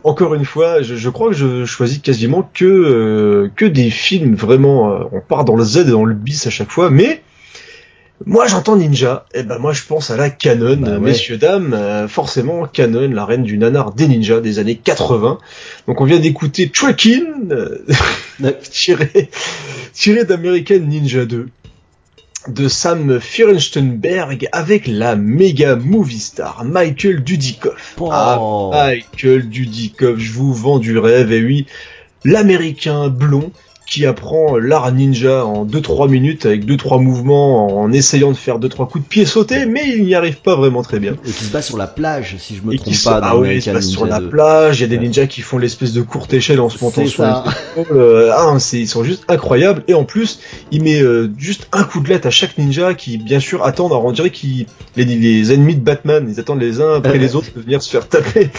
[0.03, 4.35] Encore une fois, je, je crois que je choisis quasiment que euh, que des films
[4.35, 4.91] vraiment.
[4.91, 7.21] euh, on part dans le Z et dans le bis à chaque fois, mais
[8.25, 9.25] moi j'entends Ninja.
[9.33, 10.99] Et ben moi je pense à la Canon, Bah ouais.
[10.99, 11.73] messieurs dames.
[11.73, 15.37] euh, forcément Canon, la reine du nanar des ninjas des années 80.
[15.87, 17.49] Donc on vient d'écouter Trekking,
[18.71, 19.29] tiré
[19.93, 21.47] tiré d'American Ninja 2
[22.47, 27.95] de Sam Fierenstenberg avec la méga movie star Michael Dudikoff.
[27.99, 28.09] Oh.
[28.11, 31.65] Ah, Michael Dudikoff, je vous vends du rêve, et oui,
[32.23, 33.51] l'américain blond
[33.89, 38.87] qui apprend l'art ninja en 2-3 minutes avec 2-3 mouvements en essayant de faire 2-3
[38.89, 41.13] coups de pied sautés, mais il n'y arrive pas vraiment très bien.
[41.25, 43.37] Et qui se bat sur la plage, si je me Et trompe se, pas, ah
[43.37, 44.29] oui, il se passe sur la 2.
[44.29, 45.03] plage, il y a des Ouais.
[45.03, 47.43] ninjas qui font l'espèce de courte échelle en se montant sur ça.
[47.77, 47.83] les.
[47.91, 49.83] Euh, ah, c'est, ils sont juste incroyables.
[49.87, 50.39] Et en plus,
[50.71, 53.91] il met euh, juste un coup de lettre à chaque ninja qui, bien sûr, attendent.
[53.91, 54.67] Alors on dirait qu'ils,
[54.97, 57.89] les, les ennemis de Batman, ils attendent les uns après les autres de venir se
[57.89, 58.49] faire taper.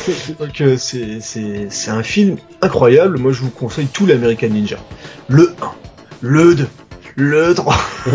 [0.40, 3.18] Donc euh, c'est un film incroyable.
[3.18, 4.76] Moi, je vous conseille tout l'American Ninja.
[5.32, 5.70] Le 1,
[6.22, 6.66] le 2,
[7.14, 7.76] le 3.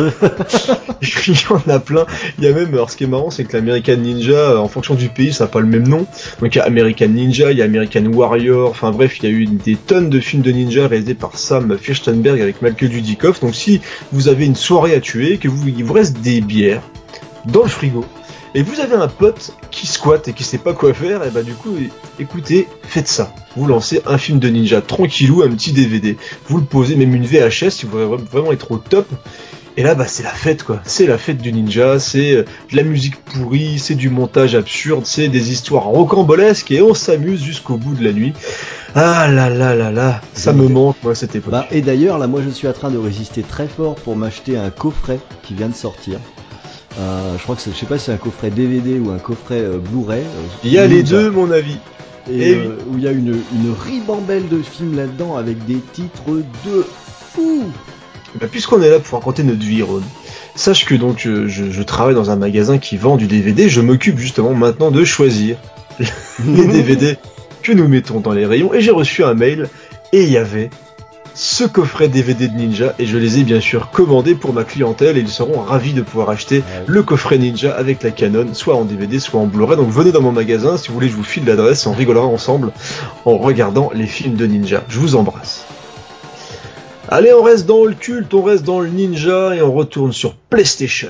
[1.02, 2.06] il y en a plein.
[2.38, 4.68] Il y a même, alors ce qui est marrant, c'est que l'American Ninja, euh, en
[4.68, 6.06] fonction du pays, ça n'a pas le même nom.
[6.42, 9.28] Donc il y a American Ninja, il y a American Warrior, enfin bref, il y
[9.28, 13.40] a eu des tonnes de films de ninja réalisés par Sam Fierstenberg avec Michael Dudikoff.
[13.40, 13.80] Donc si
[14.12, 16.82] vous avez une soirée à tuer, que vous, il vous reste des bières
[17.46, 18.04] dans le frigo,
[18.56, 21.44] et vous avez un pote qui squatte et qui sait pas quoi faire, et bah
[21.44, 21.76] du coup,
[22.20, 23.34] écoutez, faites ça.
[23.58, 26.18] Vous lancez un film de ninja tranquillou, un petit DVD.
[26.48, 29.08] Vous le posez, même une VHS si vous voulez vraiment être au top.
[29.76, 30.80] Et là, bah, c'est la fête, quoi.
[30.86, 35.06] C'est la fête du ninja, c'est euh, de la musique pourrie, c'est du montage absurde,
[35.06, 38.32] c'est des histoires rocambolesques, et on s'amuse jusqu'au bout de la nuit.
[38.96, 41.52] Ah là là là là, ça me manque, moi, cette époque.
[41.52, 44.58] Bah, et d'ailleurs, là, moi, je suis en train de résister très fort pour m'acheter
[44.58, 46.20] un coffret qui vient de sortir.
[47.00, 49.18] Un- je crois que c'est, je sais pas si c'est un coffret DVD ou un
[49.20, 50.22] coffret euh, Blu-ray.
[50.22, 50.26] euh,
[50.64, 51.78] Il y a les deux, mon avis.
[52.32, 56.32] Et, euh, où il y a une, une ribambelle de films là-dedans avec des titres
[56.66, 56.86] de
[57.34, 57.64] fou.
[58.40, 60.02] Bah, Puisqu'on est là pour raconter notre vie, Ron,
[60.56, 63.70] sache que donc je travaille dans un magasin qui vend du DVD.
[63.70, 65.58] Je m'occupe justement maintenant de choisir
[66.46, 67.18] les DVD
[67.62, 68.74] que nous mettons dans les rayons.
[68.74, 69.70] Et j'ai reçu un mail
[70.12, 70.70] et il y avait
[71.36, 75.18] ce coffret DVD de Ninja et je les ai bien sûr commandés pour ma clientèle
[75.18, 78.86] et ils seront ravis de pouvoir acheter le coffret Ninja avec la Canon, soit en
[78.86, 79.76] DVD, soit en Blu-ray.
[79.76, 82.72] Donc venez dans mon magasin si vous voulez, je vous file l'adresse on rigolera ensemble
[83.26, 84.84] en regardant les films de Ninja.
[84.88, 85.66] Je vous embrasse.
[87.08, 90.36] Allez, on reste dans le culte, on reste dans le ninja et on retourne sur
[90.36, 91.10] PlayStation.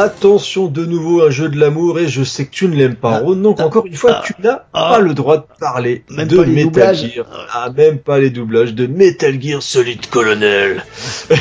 [0.00, 3.16] Attention de nouveau un jeu de l'amour et je sais que tu ne l'aimes pas
[3.16, 4.90] Ah, Ron, donc ah, encore une fois ah, tu n'as ah.
[4.90, 7.14] pas le droit de parler Même de pas Metal doublages.
[7.14, 7.26] Gear.
[7.52, 10.84] Ah même pas les doublages de Metal Gear Solid Colonel.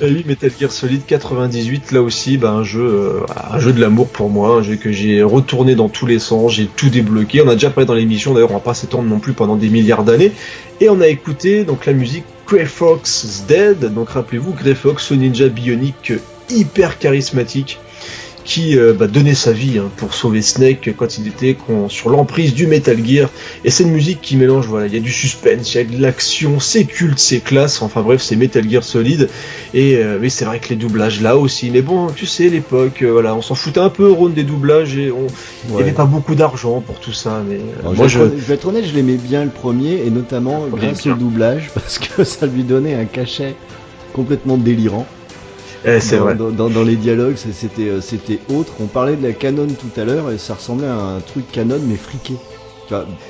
[0.00, 3.20] Et oui Metal Gear Solid 98 là aussi bah, un jeu euh,
[3.52, 6.50] un jeu de l'amour pour moi, un jeu que j'ai retourné dans tous les sens,
[6.54, 7.40] j'ai tout débloqué.
[7.40, 9.68] On a déjà parlé dans l'émission d'ailleurs, on va pas s'étendre non plus pendant des
[9.68, 10.32] milliards d'années
[10.80, 13.94] et on a écouté donc la musique Grey Fox Dead.
[13.94, 16.14] Donc rappelez-vous Grey Fox, ce ninja bionique
[16.50, 17.78] hyper charismatique
[18.44, 22.10] qui euh, bah, donnait sa vie hein, pour sauver Snake quand il était con- sur
[22.10, 23.30] l'emprise du Metal Gear.
[23.64, 25.84] Et c'est une musique qui mélange, voilà, il y a du suspense, il y a
[25.84, 29.28] de l'action, c'est culte, c'est classe, enfin bref, c'est Metal Gear Solid.
[29.74, 33.02] Et euh, oui, c'est vrai que les doublages là aussi, mais bon, tu sais, l'époque,
[33.02, 35.28] euh, voilà, on s'en foutait un peu, Ron, des doublages, et on...
[35.66, 35.82] il n'y Ouais.
[35.84, 38.48] avait pas beaucoup d'argent pour tout ça, mais Alors, moi je, vais être honnête, je
[38.48, 42.24] vais être honnête, je l'aimais bien le premier, et notamment grâce au doublage, parce que
[42.24, 43.54] ça lui donnait un cachet
[44.12, 45.06] complètement délirant.
[45.84, 46.34] Eh, c'est dans, vrai.
[46.34, 48.80] Dans, dans- dans les dialogues, c'était euh, c'était autre.
[48.80, 51.80] On parlait de la canon tout à l'heure, et ça ressemblait à un truc canon,
[51.82, 52.42] mais friqué.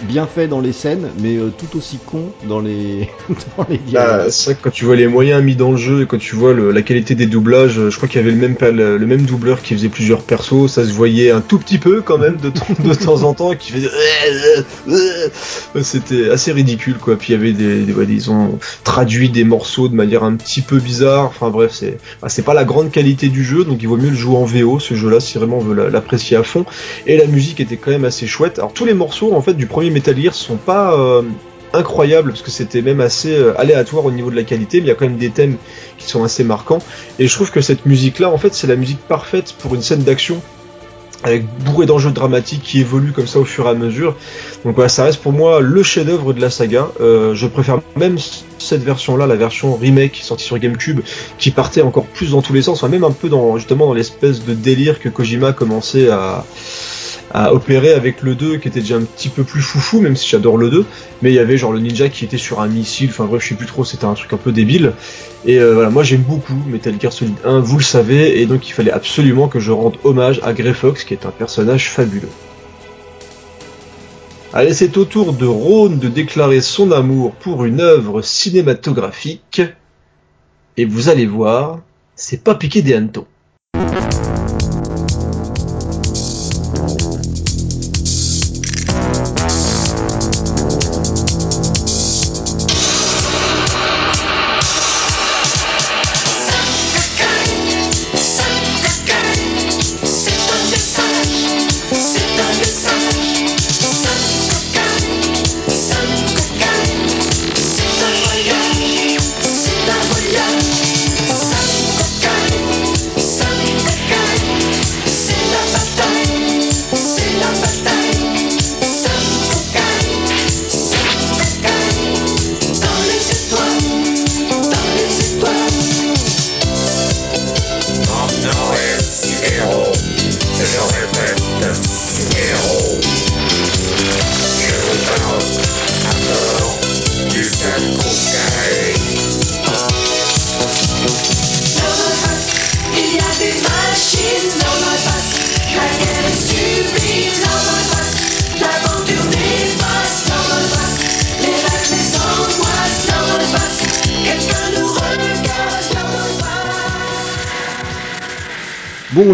[0.02, 3.08] Bien fait dans les scènes, mais euh, tout aussi con dans les,
[3.56, 4.30] dans les Bah, dialogues.
[4.30, 6.34] c'est vrai que quand tu vois les moyens mis dans le jeu et quand tu
[6.36, 8.96] vois le- la qualité des doublages, euh, je crois qu'il y avait le même, le,
[8.98, 12.18] le même doubleur qui faisait plusieurs persos, ça se voyait un tout petit peu quand
[12.18, 13.88] même de, temps- de temps en temps, qui faisait
[15.82, 17.16] c'était assez ridicule quoi.
[17.16, 20.34] Puis il y avait des, des- ouais, ils ont traduit des morceaux de manière un
[20.36, 21.26] petit peu bizarre.
[21.26, 24.16] Enfin bref, c'est bah, pas la grande qualité du jeu, donc il vaut mieux le
[24.16, 26.64] jouer en VO ce jeu-là si vraiment on veut la- l'apprécier à fond.
[27.06, 28.58] Et la musique était quand même assez chouette.
[28.58, 31.22] Alors tous les morceaux en fait du premier Metal Gear sont pas euh,
[31.72, 34.88] incroyables parce que c'était même assez euh, aléatoire au niveau de la qualité, mais il
[34.88, 35.56] y a quand même des thèmes
[35.98, 36.80] qui sont assez marquants.
[37.18, 40.02] Et je trouve que cette musique-là, en fait, c'est la musique parfaite pour une scène
[40.02, 40.40] d'action
[41.24, 44.16] avec bourré d'enjeux dramatiques qui évoluent comme ça au fur et à mesure.
[44.64, 46.88] Donc voilà, ça reste pour moi le chef-d'œuvre de la saga.
[47.00, 48.16] Euh, je préfère même
[48.58, 51.00] cette version-là, la version remake sortie sur GameCube,
[51.38, 54.44] qui partait encore plus dans tous les sens, même un peu dans justement dans l'espèce
[54.44, 56.44] de délire que Kojima commençait à
[57.32, 60.28] à opérer avec le 2 qui était déjà un petit peu plus foufou même si
[60.28, 60.84] j'adore le 2
[61.22, 63.48] mais il y avait genre le ninja qui était sur un missile enfin bref je
[63.50, 64.92] sais plus trop c'était un truc un peu débile
[65.46, 68.68] et euh, voilà moi j'aime beaucoup Metal Gear Solid 1 vous le savez et donc
[68.68, 72.28] il fallait absolument que je rende hommage à Grey Fox qui est un personnage fabuleux
[74.54, 79.62] Allez, c'est au tour de Rhône de déclarer son amour pour une œuvre cinématographique.
[80.76, 81.80] Et vous allez voir,
[82.16, 83.26] c'est pas piqué des hannetons.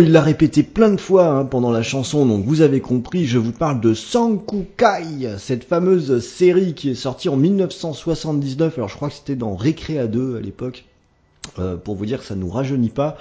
[0.09, 3.36] Il l'a répété plein de fois hein, pendant la chanson, donc vous avez compris, je
[3.36, 9.11] vous parle de Sankukai, cette fameuse série qui est sortie en 1979, alors je crois
[9.11, 10.86] que c'était dans Récréa 2 à l'époque,
[11.59, 13.18] euh, pour vous dire que ça nous rajeunit pas.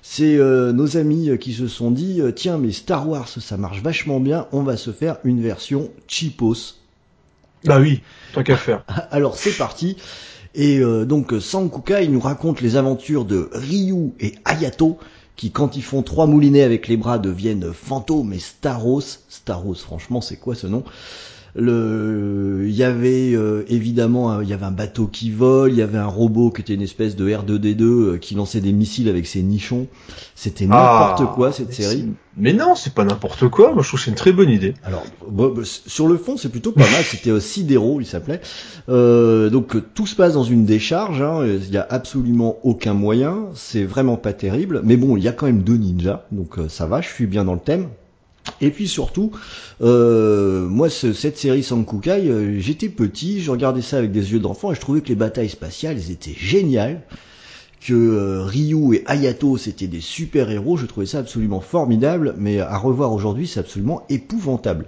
[0.00, 3.82] C'est euh, nos amis qui se sont dit, euh, tiens mais Star Wars ça marche
[3.82, 6.76] vachement bien, on va se faire une version cheapos.
[7.64, 8.00] Bah oui,
[8.32, 8.84] tant qu'à faire.
[9.10, 9.96] Alors c'est parti.
[10.54, 14.98] Et euh, donc Sankukai nous raconte les aventures de Ryu et Hayato,
[15.38, 19.20] qui quand ils font trois moulinets avec les bras deviennent fantômes et Staros.
[19.28, 20.82] Staros, franchement, c'est quoi ce nom?
[21.58, 25.82] Le, il y avait euh, évidemment, il y avait un bateau qui vole, il y
[25.82, 29.26] avait un robot qui était une espèce de R2D2 euh, qui lançait des missiles avec
[29.26, 29.86] ses nichons.
[30.34, 32.06] C'était n'importe Ah, quoi cette série.
[32.36, 33.72] Mais non, c'est pas n'importe quoi.
[33.72, 34.74] Moi, je trouve que c'est une très bonne idée.
[34.84, 37.02] Alors, bah, sur le fond, c'est plutôt pas mal.
[37.04, 38.40] C'était euh, Sidero, il s'appelait.
[38.88, 41.20] Euh, donc, euh, tout se passe dans une décharge.
[41.20, 41.44] hein.
[41.44, 43.46] Il y a absolument aucun moyen.
[43.54, 44.80] C'est vraiment pas terrible.
[44.84, 46.26] Mais bon, il y a quand même deux ninjas.
[46.30, 47.00] Donc, euh, ça va.
[47.00, 47.88] Je suis bien dans le thème.
[48.60, 49.30] Et puis surtout,
[49.82, 54.40] euh, moi, ce- cette série Sankukai, euh, j'étais petit, je regardais ça avec des yeux
[54.40, 57.02] d'enfant et je trouvais que les batailles spatiales, elles étaient géniales.
[57.80, 60.76] Que euh, Ryu et Hayato, c'était des super héros.
[60.76, 62.34] Je trouvais ça absolument formidable.
[62.36, 64.86] Mais à revoir aujourd'hui, c'est absolument épouvantable.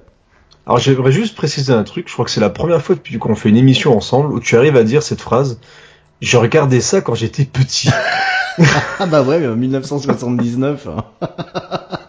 [0.67, 2.09] Alors, j'aimerais juste préciser un truc.
[2.09, 4.57] Je crois que c'est la première fois depuis qu'on fait une émission ensemble où tu
[4.57, 5.61] arrives à dire cette phrase.
[6.21, 7.89] Je regardais ça quand j'étais petit.
[8.99, 10.89] Ah bah ouais, euh, 1979.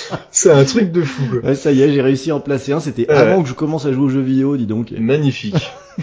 [0.30, 1.22] c'est un truc de fou.
[1.30, 1.50] quoi.
[1.50, 2.80] Ouais, ça y est, j'ai réussi à en placer un.
[2.80, 3.14] C'était Ouais.
[3.16, 4.92] avant que je commence à jouer aux jeux vidéo, dis donc.
[4.92, 5.70] Magnifique.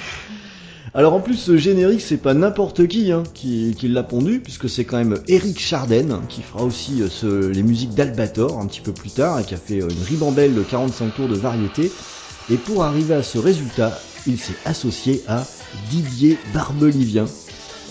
[0.93, 4.69] Alors en plus, ce générique, c'est pas n'importe qui hein, qui, qui l'a pondu, puisque
[4.69, 8.79] c'est quand même Eric Charden qui fera aussi euh, ce- les musiques d'Albator un petit
[8.79, 11.91] peu plus tard et qui a fait euh, une ribambelle de 45 tours de variété.
[12.49, 15.43] Et pour arriver à ce résultat, il s'est associé à
[15.89, 17.25] Didier Barbelivien.
[17.25, 17.33] ça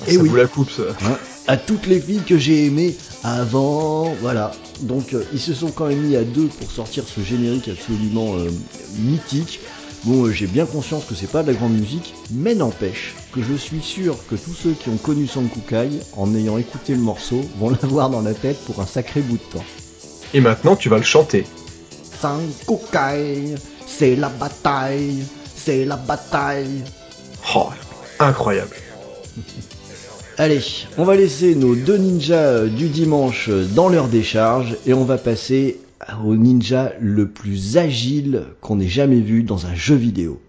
[0.08, 0.28] Eh oui.
[0.30, 0.84] vous la coupe, ça.
[1.04, 4.52] Hein, à toutes les filles que j'ai aimées avant, voilà.
[4.80, 8.36] Donc euh, ils se sont quand même mis à deux pour sortir ce générique absolument
[8.36, 8.50] euh,
[8.98, 9.60] mythique.
[10.04, 13.42] Bon, euh, j'ai bien conscience que c'est pas de la grande musique, mais n'empêche que
[13.42, 17.40] je suis sûr que tous ceux qui ont connu Sankukai, en ayant écouté le morceau,
[17.58, 19.64] vont l'avoir dans la tête pour un sacré bout de temps.
[20.34, 21.46] Et maintenant, tu vas le chanter.
[22.20, 23.54] Sankukai,
[23.86, 25.24] c'est la bataille,
[25.56, 26.84] c'est la bataille.
[27.54, 27.68] Oh,
[28.18, 28.76] incroyable.
[30.36, 30.60] Allez,
[30.98, 35.78] on va laisser nos deux ninjas du dimanche dans leur décharge et on va passer
[36.24, 40.40] au ninja le plus agile qu'on ait jamais vu dans un jeu vidéo.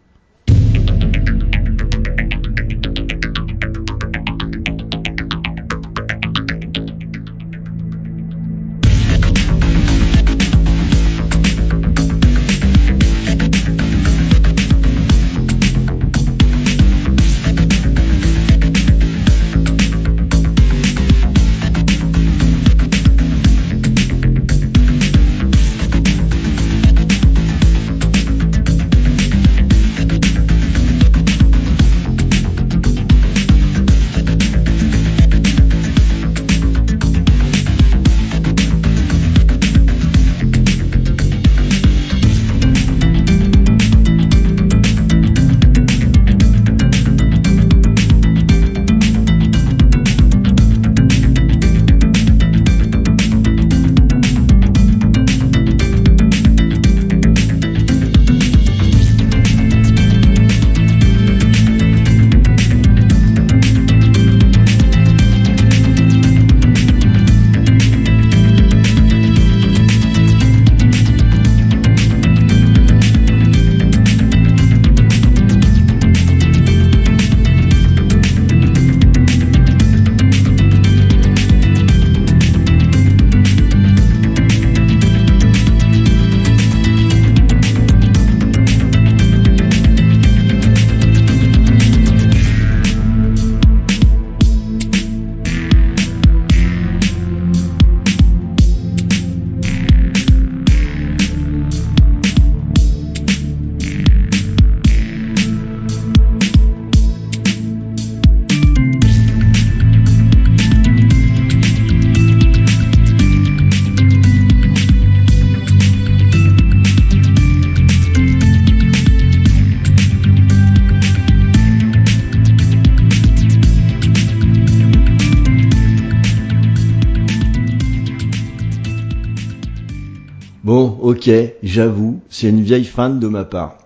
[131.05, 131.29] Ok,
[131.61, 133.77] j'avoue, c'est une vieille fan de ma part.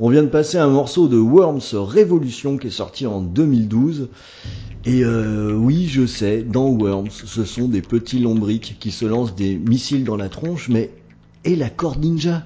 [0.00, 4.08] On vient de passer un morceau de Worms Revolution qui est sorti en 2012.
[4.84, 9.36] Et euh, oui, je sais, dans Worms, ce sont des petits lombriques qui se lancent
[9.36, 10.90] des missiles dans la tronche, mais
[11.44, 12.42] et la corde ninja?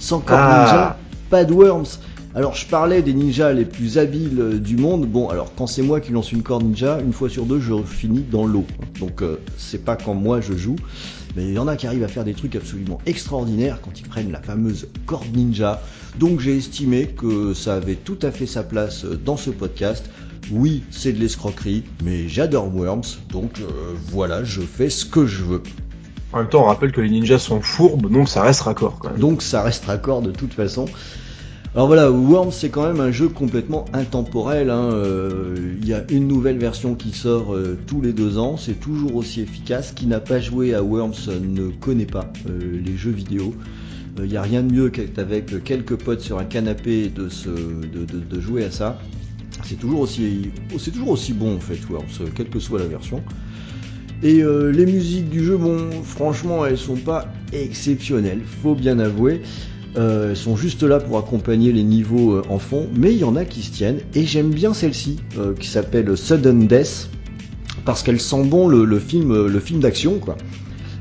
[0.00, 0.64] Sans corde Ah.
[0.64, 0.98] ninja,
[1.30, 2.00] pas de Worms.
[2.34, 5.06] Alors je parlais des ninjas les plus habiles euh, du monde.
[5.06, 7.74] Bon, alors quand c'est moi qui lance une corde ninja, une fois sur deux, je
[7.84, 8.64] finis dans l'eau.
[8.98, 10.76] Donc euh, c'est pas quand moi je joue,
[11.36, 14.06] mais il y en a qui arrivent à faire des trucs absolument extraordinaires quand ils
[14.06, 15.82] prennent la fameuse corde ninja.
[16.18, 20.10] Donc j'ai estimé que ça avait tout à fait sa place dans ce podcast.
[20.50, 25.44] Oui, c'est de l'escroquerie, mais j'adore Worms, donc euh, voilà, je fais ce que je
[25.44, 25.62] veux.
[26.32, 29.10] En même temps, on rappelle que les ninjas sont fourbes, donc ça reste raccord quand
[29.10, 29.18] même.
[29.18, 30.86] Donc ça reste raccord de toute façon.
[31.74, 34.70] Alors voilà, Worms c'est quand même un jeu complètement intemporel.
[34.70, 34.90] hein.
[34.92, 38.78] Euh, Il y a une nouvelle version qui sort euh, tous les deux ans, c'est
[38.78, 39.92] toujours aussi efficace.
[39.92, 43.54] Qui n'a pas joué à Worms ne connaît pas euh, les jeux vidéo.
[44.18, 47.48] Euh, Il n'y a rien de mieux qu'avec quelques potes sur un canapé de, se,
[47.48, 48.98] de, de- de jouer à ça.
[49.64, 53.22] C'est toujours aussi, c'est toujours aussi bon en fait Worms, quelle que soit la version.
[54.22, 59.40] Et les musiques du jeu, bon, franchement, elles sont pas exceptionnelles, faut bien avouer.
[59.96, 63.24] Euh, elles sont juste là pour accompagner les niveaux euh, en fond, mais il y
[63.24, 64.00] en a qui se tiennent.
[64.14, 67.10] Et j'aime bien celle-ci, euh, qui s'appelle Sudden Death,
[67.84, 70.36] parce qu'elle sent bon le, film, euh, le film d'action, quoi.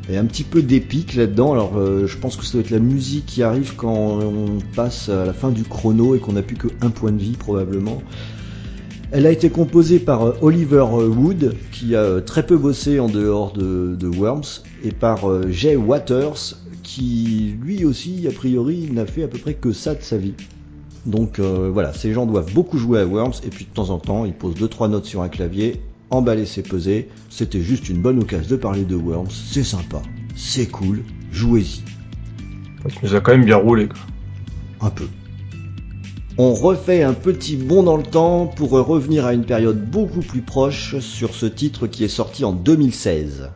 [0.07, 1.53] Il y a un petit peu d'épique là-dedans.
[1.53, 5.07] Alors, euh, je pense que ça doit être la musique qui arrive quand on passe
[5.07, 8.01] à la fin du chrono et qu'on n'a plus qu'un point de vie, probablement.
[9.11, 14.07] Elle a été composée par Oliver Wood, qui a très peu bossé en dehors de,
[14.07, 16.55] Worms, et par Jay Waters,
[16.89, 20.33] qui lui aussi, a priori, n'a fait à peu près que ça de sa vie.
[21.05, 23.99] Donc euh, voilà, ces gens doivent beaucoup jouer à Worms, et puis de temps en
[23.99, 27.07] temps, ils posent 2-3 notes sur un clavier, emballer c'est peser.
[27.29, 30.01] C'était juste une bonne occasion de parler de Worms, c'est sympa,
[30.35, 31.83] c'est cool, jouez-y.
[32.89, 33.87] Tu nous as quand même bien roulé.
[33.87, 34.87] Quoi.
[34.87, 35.07] un peu.
[36.39, 40.41] On refait un petit bond dans le temps pour revenir à une période beaucoup plus
[40.41, 43.51] proche sur ce titre qui est sorti en 2016.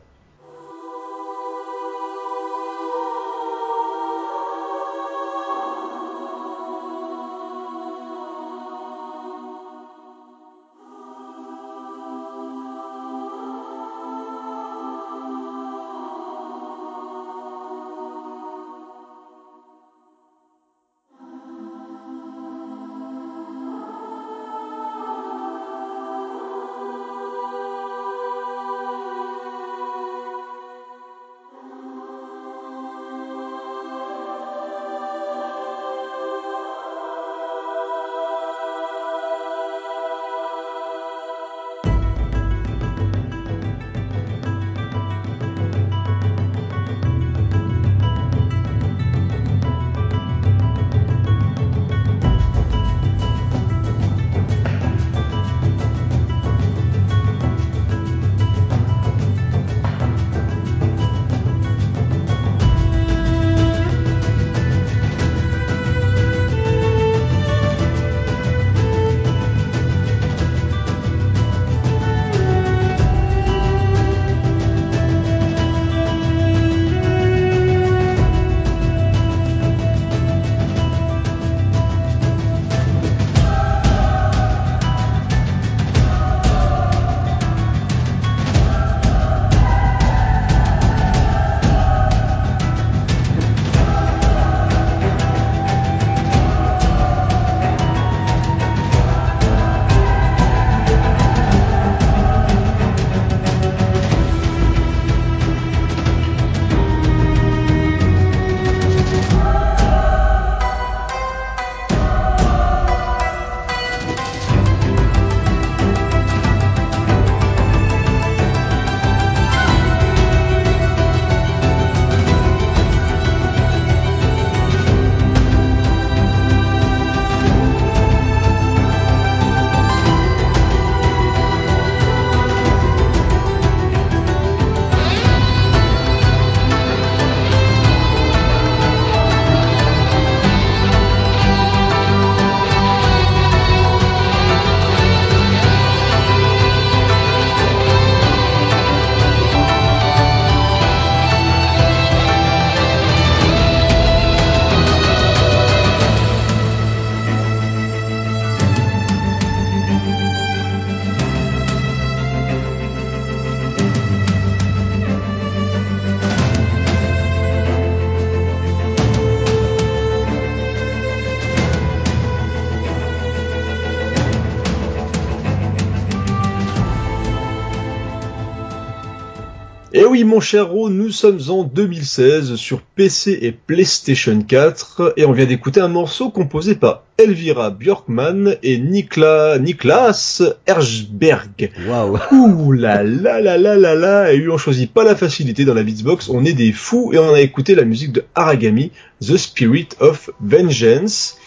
[180.24, 185.34] Oui, mon cher Ro, nous sommes en 2016 sur PC et PlayStation 4 et on
[185.34, 191.72] vient d'écouter un morceau composé par Elvira Björkman et Nikla, Niklas Erzberg.
[191.88, 192.20] Waouh.
[192.32, 195.74] Ouh là là là là là là, et lui on choisit pas la facilité dans
[195.74, 199.36] la Beatsbox, on est des fous et on a écouté la musique de Aragami, The
[199.36, 201.38] Spirit of Vengeance.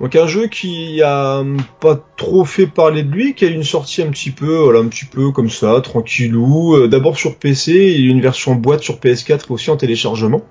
[0.00, 1.42] Donc un jeu qui a
[1.80, 4.88] pas trop fait parler de lui, qui a une sortie un petit peu, voilà, un
[4.88, 6.74] petit peu comme ça, tranquillou.
[6.74, 10.42] Euh, D'abord sur PC, et une version boîte sur PS4 aussi en téléchargement.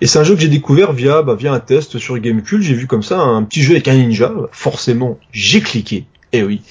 [0.00, 2.62] Et c'est un jeu que j'ai découvert via, bah, via un test sur Gamecube.
[2.62, 4.32] J'ai vu comme ça un petit jeu avec un ninja.
[4.52, 6.06] Forcément, j'ai cliqué.
[6.36, 6.62] Eh oui.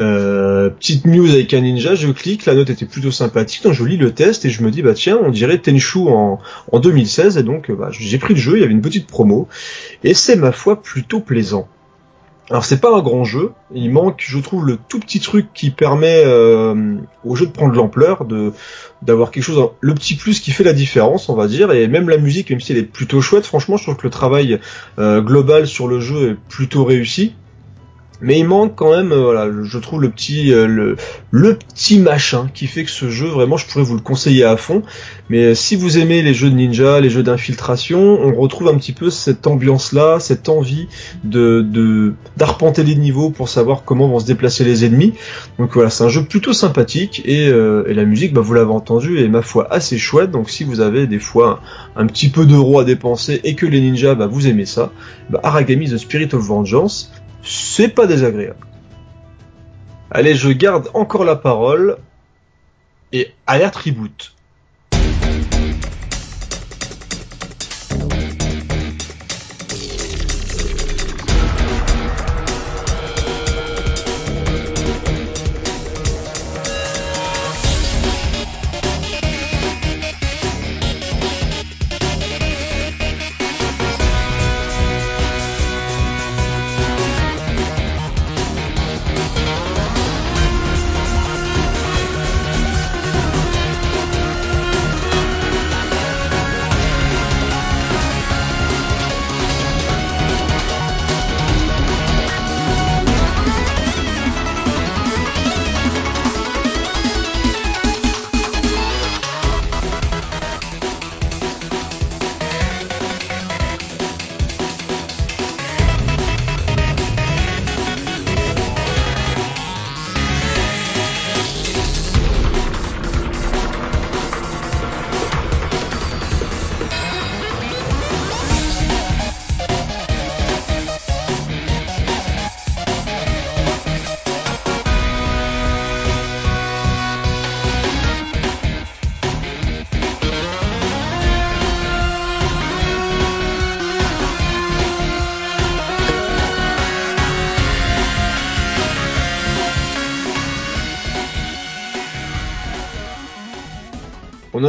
[0.00, 3.84] Euh, petite news avec un ninja, je clique, la note était plutôt sympathique, donc je
[3.84, 6.40] lis le test et je me dis bah tiens, on dirait Tenchu en,
[6.72, 9.46] en 2016 et donc bah, j'ai pris le jeu, il y avait une petite promo
[10.02, 11.68] et c'est ma foi plutôt plaisant.
[12.50, 15.70] Alors c'est pas un grand jeu, il manque, je trouve, le tout petit truc qui
[15.70, 18.52] permet euh, au jeu de prendre de l'ampleur, de
[19.02, 22.08] d'avoir quelque chose, le petit plus qui fait la différence, on va dire, et même
[22.08, 24.58] la musique, même si elle est plutôt chouette, franchement, je trouve que le travail
[24.98, 27.34] euh, global sur le jeu est plutôt réussi.
[28.22, 30.96] Mais il manque quand même, euh, voilà, je trouve le petit, euh,
[31.30, 34.56] le, petit machin qui fait que ce jeu, vraiment, je pourrais vous le conseiller à
[34.56, 34.82] fond.
[35.28, 38.76] Mais euh, si vous aimez les jeux de ninja, les jeux d'infiltration, on retrouve un
[38.76, 40.86] petit peu cette ambiance-là, cette envie
[41.24, 45.14] de d'arpenter les niveaux pour savoir comment vont se déplacer les ennemis.
[45.58, 49.18] Donc voilà, c'est un jeu plutôt sympathique et, et la musique, bah, vous l'avez entendu,
[49.18, 50.30] est ma foi assez chouette.
[50.30, 51.60] Donc si vous avez des fois
[51.96, 54.92] un, un petit peu d'euros à dépenser et que les ninjas, bah, vous aimez ça,
[55.30, 57.10] bah, Aragami The Spirit of Vengeance,
[57.42, 58.66] c'est pas désagréable.
[60.10, 61.96] Allez, je garde encore la parole
[63.12, 64.34] et alerte reboot.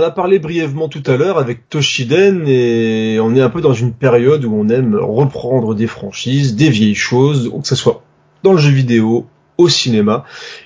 [0.04, 3.74] En a parlé brièvement tout à l'heure avec Toshiden et on est un peu dans
[3.74, 8.04] une période où on aime reprendre des franchises, des vieilles choses, que ce soit
[8.44, 9.26] dans le jeu vidéo,
[9.58, 10.26] au cinéma,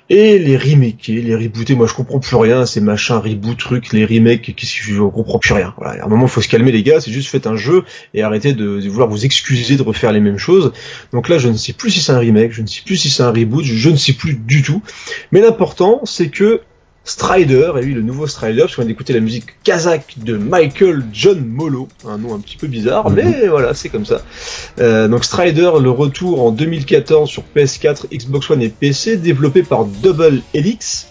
[0.09, 1.75] et les remaker, les rebooter.
[1.75, 5.39] Moi, je comprends plus rien, ces machins reboot trucs, les remakes, qu'est-ce que je comprends
[5.39, 5.73] plus rien.
[5.77, 6.01] Voilà.
[6.01, 7.01] À un moment, il faut se calmer, les gars.
[7.01, 7.83] C'est juste faites un jeu
[8.13, 10.71] et arrêtez de, de vouloir vous excuser de refaire les mêmes choses.
[11.11, 13.09] Donc là, je ne sais plus si c'est un remake, je ne sais plus si
[13.09, 14.81] c'est un reboot, je ne sais plus du tout.
[15.31, 16.61] Mais l'important, c'est que
[17.09, 21.05] Strider, et oui, le nouveau Strider, parce qu'on vient d'écouter la musique kazakh de Michael
[21.13, 23.15] John Molo, un nom un petit peu bizarre, Mhm.
[23.15, 24.21] mais voilà, c'est comme ça.
[24.79, 29.85] Euh, donc Strider, le retour en 2014 sur PS4, Xbox One et PC, développé par
[29.85, 31.07] Double Helix,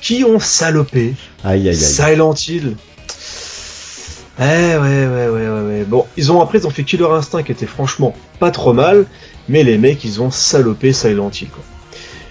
[0.00, 1.74] qui ont salopé Aïe, aïe, aïe.
[1.74, 2.76] Silent Hill.
[4.38, 5.84] Eh ouais, ouais, ouais, ouais, ouais.
[5.86, 9.06] Bon, ils ont après, ils ont fait Killer Instinct qui était franchement pas trop mal,
[9.48, 11.62] mais les mecs, ils ont salopé Silent Hill, quoi.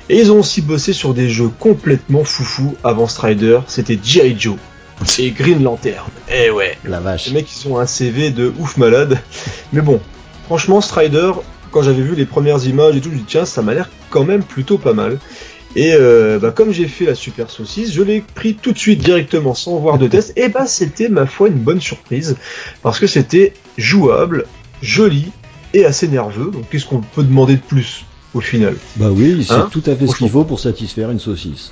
[0.10, 4.36] Et ils ont aussi bossé sur des jeux complètement foufou avant Strider, c'était G.I.
[4.38, 4.58] Joe
[5.18, 6.06] et Green Lantern.
[6.30, 6.78] Eh ouais.
[6.86, 7.28] La vache.
[7.28, 9.20] Les mecs, ils ont un CV de ouf malade.
[9.72, 9.99] Mais bon,
[10.45, 11.32] franchement, Strider,
[11.72, 13.89] quand j'avais vu les premières images et tout, je me dis tiens, ça m'a l'air
[14.10, 15.20] quand même plutôt pas mal.
[15.76, 18.99] Et euh, bah, comme j'ai fait la super saucisse, je l'ai pris tout de suite
[18.99, 20.34] directement sans voir de test.
[20.36, 22.38] Et bah c'était ma foi une bonne surprise
[22.84, 24.45] parce que c'était jouable,
[24.84, 25.32] joli
[25.74, 26.51] et assez nerveux.
[26.51, 28.06] Donc qu'est-ce qu'on peut demander de plus?
[28.34, 31.20] Au final Bah oui, c'est Hein tout à fait ce qu'il faut pour satisfaire une
[31.20, 31.72] saucisse.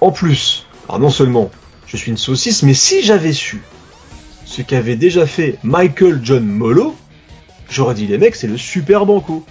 [0.00, 1.50] En plus, alors non seulement
[1.86, 3.62] je suis une saucisse, mais si j'avais su
[4.44, 6.96] ce qu'avait déjà fait Michael John Molo,
[7.70, 9.44] j'aurais dit les mecs, c'est le super banco.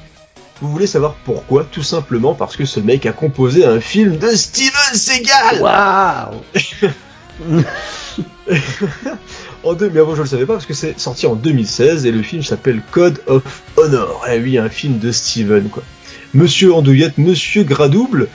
[0.59, 1.65] Vous voulez savoir pourquoi?
[1.65, 6.41] Tout simplement parce que ce mec a composé un film de Steven Seagal Waouh
[9.63, 12.11] en deux, mais avant je le savais pas parce que c'est sorti en 2016 et
[12.11, 14.26] le film s'appelle Code of Honor.
[14.32, 15.84] Eh oui, un film de Steven quoi.
[16.34, 18.28] Monsieur Andouillette, Monsieur Gradouble,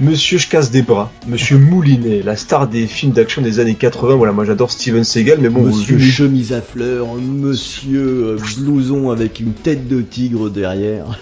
[0.00, 4.16] Monsieur Je casse des bras, Monsieur Moulinet, la star des films d'action des années 80.
[4.16, 9.38] Voilà, moi j'adore Steven Seagal, mais bon, Monsieur chemise à fleurs, Monsieur euh, blouson avec
[9.40, 11.18] une tête de tigre derrière.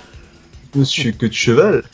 [0.74, 1.84] Monsieur Queue de Cheval,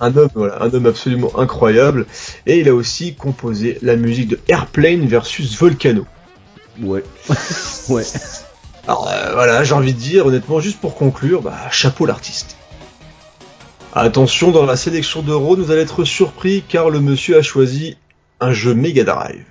[0.00, 2.06] un homme, voilà, un homme absolument incroyable,
[2.46, 6.04] et il a aussi composé la musique de Airplane versus Volcano.
[6.82, 7.02] Ouais.
[7.88, 8.04] ouais.
[8.86, 12.56] Alors euh, voilà, j'ai envie de dire, honnêtement, juste pour conclure, bah, chapeau l'artiste.
[13.94, 17.98] Attention, dans la sélection d'euros, vous allez être surpris car le monsieur a choisi
[18.40, 19.44] un jeu Mega Drive.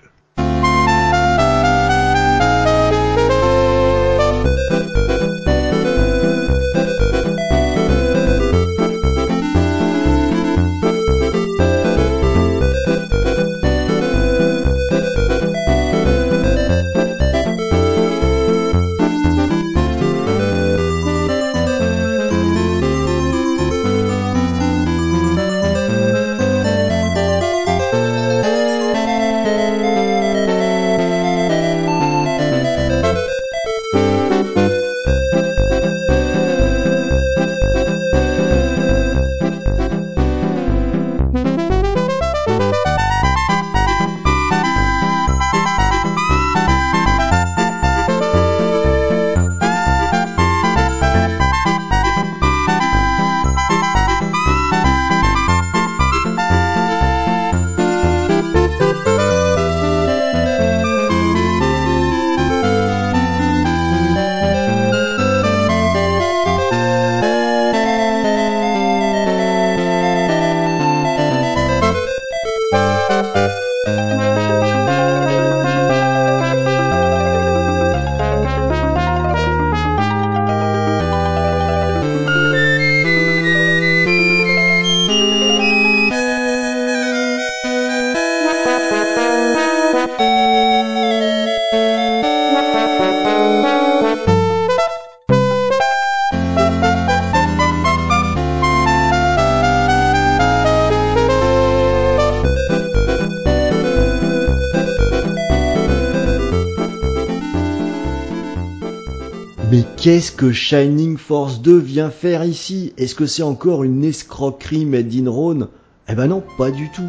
[110.01, 112.91] Qu'est-ce que Shining Force 2 vient faire ici?
[112.97, 115.67] Est-ce que c'est encore une escroquerie made in
[116.09, 117.07] Eh ben non, pas du tout.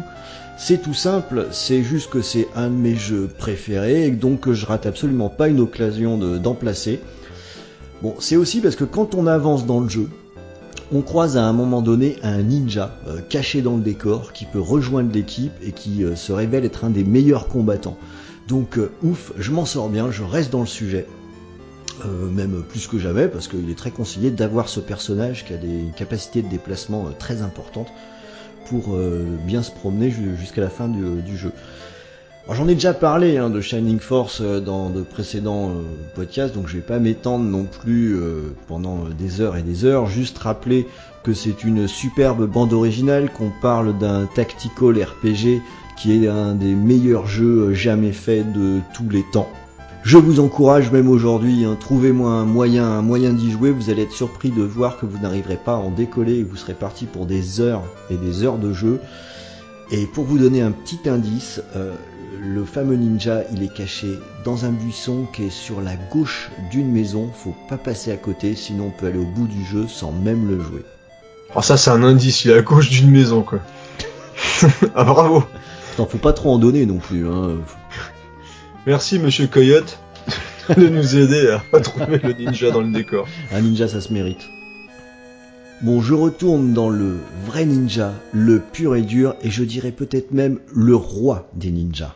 [0.59, 4.53] C'est tout simple, c'est juste que c'est un de mes jeux préférés et donc que
[4.53, 6.99] je rate absolument pas une occasion de- d'en placer.
[8.03, 10.07] Bon, c'est aussi parce que quand on avance dans le jeu,
[10.93, 14.59] on croise à un moment donné un ninja euh, caché dans le décor qui peut
[14.61, 17.97] rejoindre l'équipe et qui euh, se révèle être un des meilleurs combattants.
[18.47, 21.07] Donc euh, ouf, je m'en sors bien, je reste dans le sujet.
[22.05, 25.57] Euh, même plus que jamais, parce qu'il est très conseillé d'avoir ce personnage qui a
[25.57, 27.87] des capacités de déplacement euh, très importantes
[28.67, 31.51] pour euh, bien se promener ju- jusqu'à la fin du, jeu.
[32.51, 35.71] J'en ai déjà parlé hein, de Shining Force dans de précédents
[36.15, 38.17] podcasts, donc je vais pas m'étendre non plus
[38.67, 40.07] pendant des heures et des heures.
[40.07, 40.85] Juste rappeler
[41.23, 45.61] que c'est une superbe bande originale, qu'on parle d'un tactical RPG
[45.95, 49.47] qui est un des meilleurs jeux jamais faits de tous les temps.
[50.03, 54.01] Je vous encourage même aujourd'hui, hein, trouvez-moi un moyen, un moyen d'y jouer, vous allez
[54.03, 57.05] être surpris de voir que vous n'arriverez pas à en décoller et vous serez parti
[57.05, 58.99] pour des heures et des heures de jeu.
[59.91, 61.93] Et pour vous donner un petit indice, euh,
[62.41, 66.91] le fameux ninja, il est caché dans un buisson qui est sur la gauche d'une
[66.91, 70.11] maison, faut pas passer à côté, sinon on peut aller au bout du jeu sans
[70.11, 70.83] même le jouer.
[71.51, 73.59] Alors Oh, ça c'est un indice, il est à gauche d'une maison quoi.
[74.95, 75.45] ah bravo.
[75.97, 77.25] Non, faut pas trop en donner non plus.
[77.25, 77.57] Hein.
[78.85, 79.97] Merci monsieur Coyote
[80.77, 83.27] de nous aider à trouver le ninja dans le décor.
[83.53, 84.49] Un ninja, ça se mérite.
[85.81, 87.15] Bon, je retourne dans le
[87.45, 92.15] vrai ninja, le pur et dur, et je dirais peut-être même le roi des ninjas.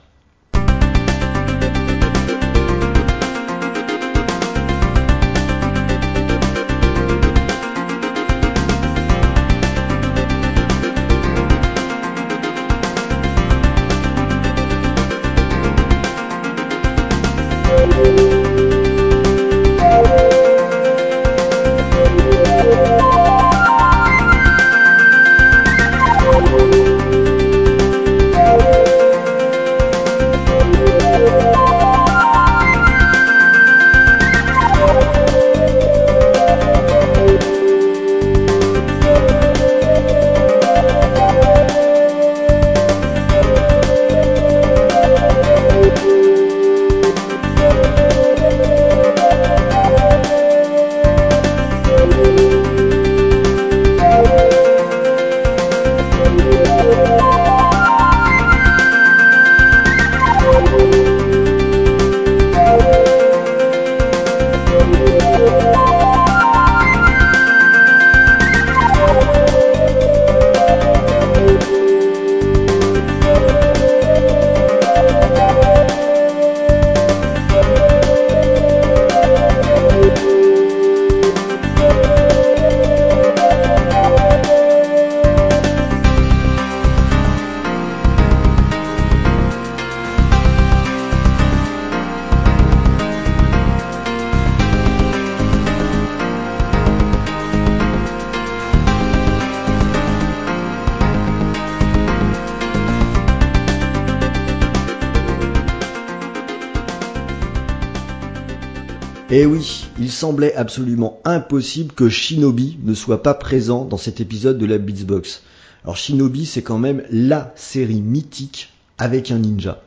[109.29, 114.57] Et oui, il semblait absolument impossible que Shinobi ne soit pas présent dans cet épisode
[114.57, 115.43] de la Beatsbox.
[115.83, 119.81] Alors Shinobi, c'est quand même la série mythique avec un ninja.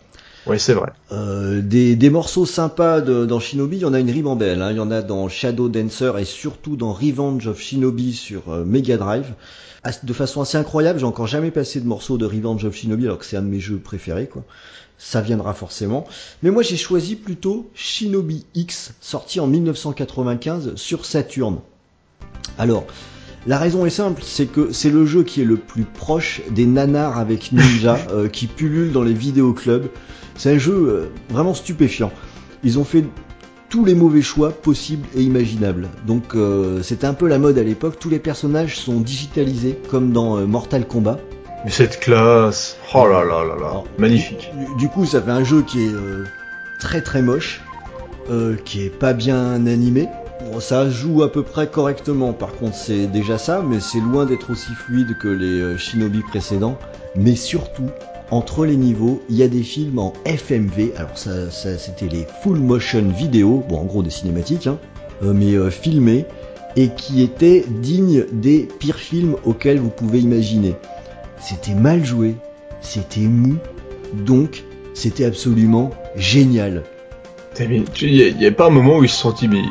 [0.47, 0.93] Oui, c'est vrai.
[1.12, 4.61] Euh, des, des morceaux sympas de, dans Shinobi, il y en a une ribambelle.
[4.61, 4.72] Hein.
[4.72, 8.64] Il y en a dans Shadow Dancer et surtout dans Revenge of Shinobi sur euh,
[8.66, 9.32] Mega Drive.
[10.03, 13.18] De façon assez incroyable, j'ai encore jamais passé de morceau de Revenge of Shinobi alors
[13.18, 14.26] que c'est un de mes jeux préférés.
[14.26, 14.45] quoi.
[15.03, 16.07] Ça viendra forcément.
[16.42, 21.61] Mais moi j'ai choisi plutôt Shinobi X, sorti en 1995 sur Saturn.
[22.59, 22.84] Alors,
[23.46, 26.66] la raison est simple, c'est que c'est le jeu qui est le plus proche des
[26.66, 29.86] nanars avec ninja euh, qui pullulent dans les vidéoclubs.
[30.36, 32.12] C'est un jeu euh, vraiment stupéfiant.
[32.62, 33.07] Ils ont fait
[33.70, 35.88] tous les mauvais choix possibles et imaginables.
[36.07, 37.98] Donc euh, c'était un peu la mode à l'époque.
[37.98, 41.18] Tous les personnages sont digitalisés comme dans Mortal Kombat.
[41.64, 44.50] Mais cette classe, oh là là là là, magnifique.
[44.56, 46.24] Du, du coup, ça fait un jeu qui est euh,
[46.78, 47.61] très très moche,
[48.30, 50.08] euh, qui est pas bien animé.
[50.40, 54.24] Bon, ça joue à peu près correctement, par contre c'est déjà ça, mais c'est loin
[54.24, 56.78] d'être aussi fluide que les euh, Shinobi précédents.
[57.14, 57.90] Mais surtout,
[58.30, 62.26] entre les niveaux, il y a des films en FMV, alors ça, ça c'était les
[62.42, 64.78] full motion vidéo, bon en gros des cinématiques, hein,
[65.22, 66.24] euh, mais euh, filmés,
[66.76, 70.76] et qui étaient dignes des pires films auxquels vous pouvez imaginer.
[71.41, 72.36] C'était mal joué,
[72.80, 73.57] c'était mou,
[74.14, 74.64] donc
[74.95, 76.84] c'était absolument génial.
[77.59, 79.62] Il n'y a, pas un moment où ils se sont dit, mais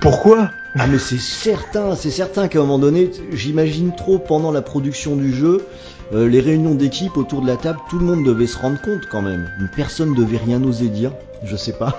[0.00, 0.50] pourquoi?
[0.78, 5.16] Ah mais c'est certain, c'est certain qu'à un moment donné, j'imagine trop pendant la production
[5.16, 5.66] du jeu,
[6.12, 9.06] euh, les réunions d'équipe autour de la table, tout le monde devait se rendre compte
[9.10, 9.50] quand même.
[9.74, 11.98] Personne devait rien oser dire, je sais pas.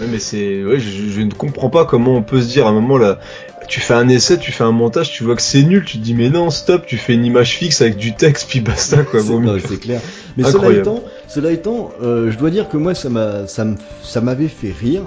[0.00, 2.70] Ouais, mais c'est, ouais, je, je ne comprends pas comment on peut se dire à
[2.70, 3.20] un moment là,
[3.70, 6.02] tu fais un essai, tu fais un montage, tu vois que c'est nul, tu te
[6.02, 9.20] dis mais non, stop, tu fais une image fixe avec du texte puis basta quoi.
[9.20, 10.00] C'est clair.
[10.36, 14.48] Mais cela étant, cela étant, euh, je dois dire que moi ça m'a, ça m'avait
[14.48, 15.02] fait rire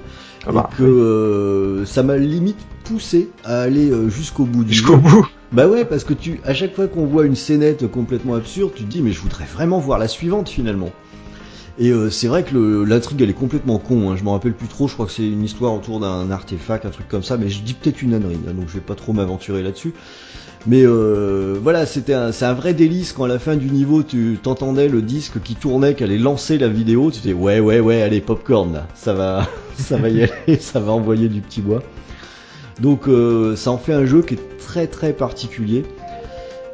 [0.48, 4.74] Ah bah, et que euh, ça m'a limite poussé à aller euh, jusqu'au bout du
[4.74, 5.28] Jusqu'au bout.
[5.52, 8.84] Bah ouais, parce que tu, à chaque fois qu'on voit une scénette complètement absurde, tu
[8.84, 10.92] te dis mais je voudrais vraiment voir la suivante finalement.
[11.80, 14.16] Et euh, c'est vrai que l'intrigue elle est complètement con, hein.
[14.16, 16.92] je m'en rappelle plus trop, je crois que c'est une histoire autour d'un artefact, un
[16.92, 19.12] truc comme ça, mais je dis peut-être une ânerie, hein, donc je vais pas trop
[19.12, 19.94] m'aventurer là-dessus.
[20.68, 24.04] Mais euh, voilà, c'était un, c'est un vrai délice quand à la fin du niveau
[24.04, 27.80] tu t'entendais le disque qui tournait, qu'elle allait lancer la vidéo, tu dis ouais ouais
[27.80, 29.48] ouais, allez popcorn là, ça va,
[29.78, 31.82] ça va y aller, ça va envoyer du petit bois.
[32.80, 35.84] Donc euh, ça en fait un jeu qui est très très particulier.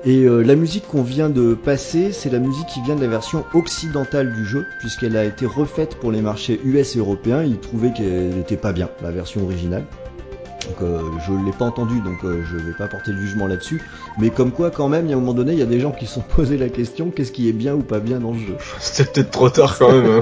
[0.06, 3.08] Et euh, la musique qu'on vient de passer, c'est la musique qui vient de la
[3.10, 7.44] version occidentale du jeu, puisqu'elle a été refaite pour les marchés US et européens.
[7.44, 9.84] Ils trouvaient qu'elle n'était pas bien, la version originale.
[10.68, 13.48] Donc euh, je ne l'ai pas entendu, donc euh, je vais pas porter le jugement
[13.48, 13.82] là-dessus.
[14.18, 15.80] Mais comme quoi, quand même, il y a un moment donné, il y a des
[15.82, 18.32] gens qui se sont posé la question qu'est-ce qui est bien ou pas bien dans
[18.32, 18.56] le jeu?
[18.80, 20.06] C'était peut-être trop tard quand même.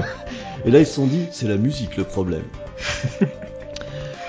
[0.64, 2.42] et là, ils se sont dit, c'est la musique le problème.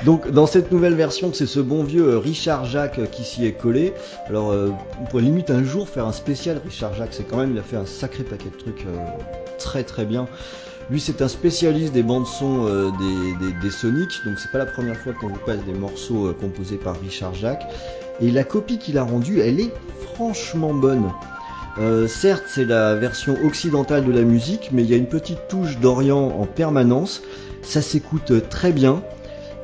[0.06, 3.46] Donc, dans cette nouvelle version, c'est ce bon vieux euh, Richard Jacques euh, qui s'y
[3.46, 3.94] est collé.
[4.28, 4.70] Alors, euh,
[5.02, 7.14] on pourrait limite un jour faire un spécial Richard Jacques.
[7.14, 8.98] C'est quand même, il a fait un sacré paquet de trucs euh,
[9.58, 10.28] très très bien.
[10.90, 14.10] Lui, c'est un spécialiste des bandes son euh, des, des, des Sonic.
[14.26, 17.36] Donc, c'est pas la première fois qu'on vous passe des morceaux euh, composés par Richard
[17.36, 17.66] Jacques.
[18.22, 19.74] Et la copie qu'il a rendue, elle est
[20.14, 21.12] franchement bonne.
[21.78, 25.48] Euh, certes, c'est la version occidentale de la musique, mais il y a une petite
[25.50, 27.22] touche d'Orient en permanence.
[27.62, 29.04] Ça s'écoute très bien.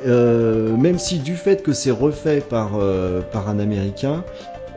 [0.05, 4.23] Euh, même si du fait que c'est refait par, euh, par un Américain,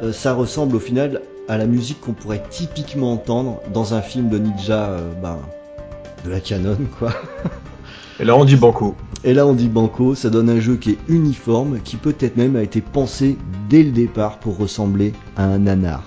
[0.03, 4.29] euh, ça ressemble au final à la musique qu'on pourrait typiquement entendre dans un film
[4.29, 5.39] de ninja ben,
[6.24, 7.12] de la canon, quoi.
[8.20, 8.95] Et là on dit banco.
[9.24, 12.57] Et là on dit banco, ça donne un jeu qui est uniforme, qui peut-être même
[12.57, 13.37] a été pensé
[13.68, 16.03] dès le départ pour ressembler à un nanar.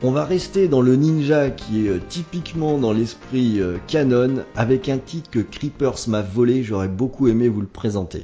[0.00, 4.88] On va rester dans le ninja qui est euh, typiquement dans l'esprit euh, canon avec
[4.88, 8.22] un titre que Creepers m'a volé, j'aurais beaucoup aimé vous le présenter.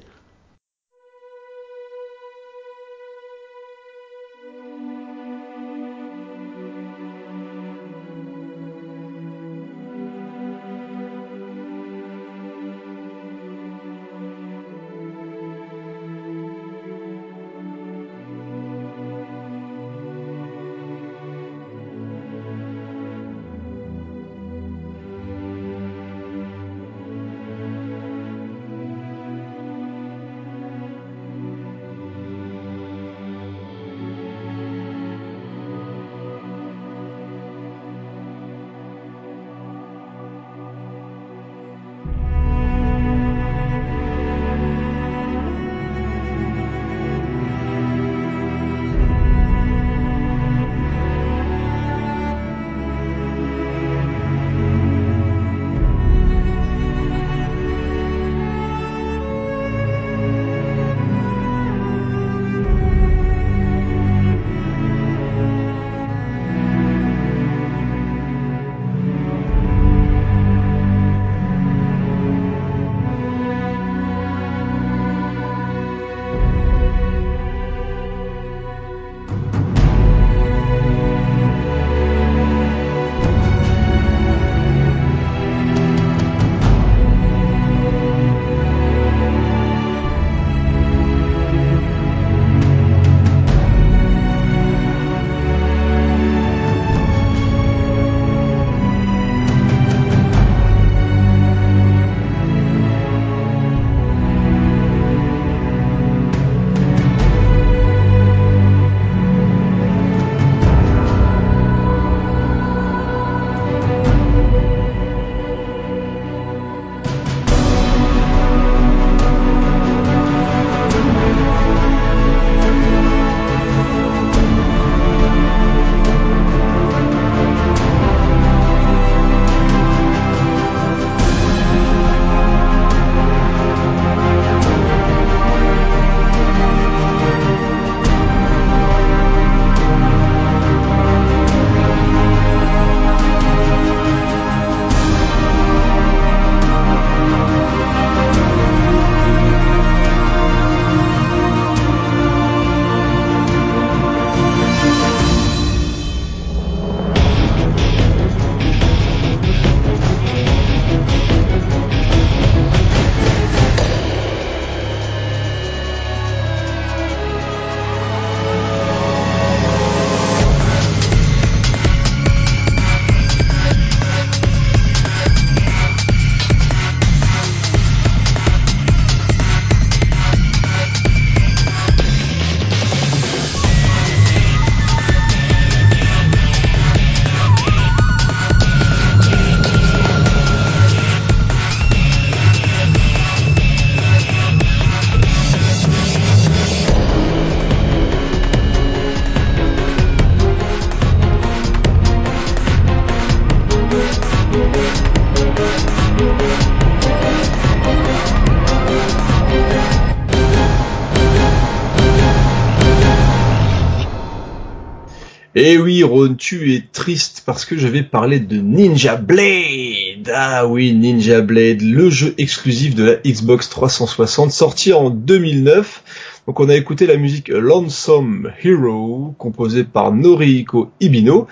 [215.66, 220.31] Et oui, Ron, tu es triste parce que je vais parler de Ninja Blade.
[220.31, 226.03] Ah oui, Ninja Blade, le jeu exclusif de la Xbox 360, sorti en 2009.
[226.47, 231.47] Donc on a écouté la musique Lonesome Hero, composée par Norihiko Ibino.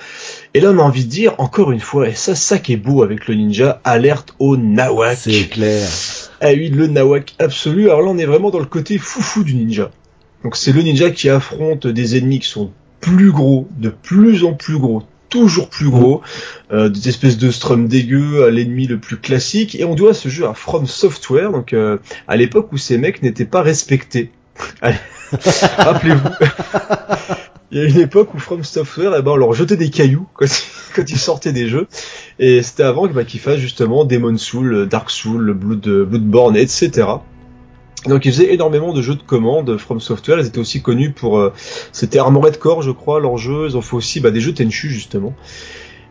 [0.52, 2.76] Et là on a envie de dire, encore une fois, et ça, ça qui est
[2.76, 5.16] beau avec le ninja, alerte au nawak.
[5.16, 5.88] C'est clair.
[6.42, 7.86] Ah oui, le nawak absolu.
[7.88, 9.90] Alors là on est vraiment dans le côté foufou du ninja.
[10.44, 12.72] Donc c'est le ninja qui affronte des ennemis qui sont
[13.02, 16.22] plus gros, de plus en plus gros, toujours plus gros,
[16.72, 20.28] euh, des espèces de strum dégueux à l'ennemi le plus classique, et on doit ce
[20.30, 21.98] jeu à From Software, donc euh,
[22.28, 24.30] à l'époque où ces mecs n'étaient pas respectés.
[25.78, 26.28] Rappelez-vous,
[27.70, 30.28] il y a une époque où From Software, eh ben, on leur jetait des cailloux
[30.94, 31.88] quand, ils sortaient des jeux,
[32.38, 37.04] et c'était avant bah, qu'ils fassent justement Demon Soul, Dark Soul, Blood, Bloodborne, etc.
[38.06, 41.38] Donc ils faisaient énormément de jeux de commandes From Software, ils étaient aussi connus pour...
[41.38, 41.52] Euh,
[41.92, 44.88] c'était Armored Core je crois, leur jeu, ils ont fait aussi bah, des jeux Tenchu
[44.88, 45.34] justement.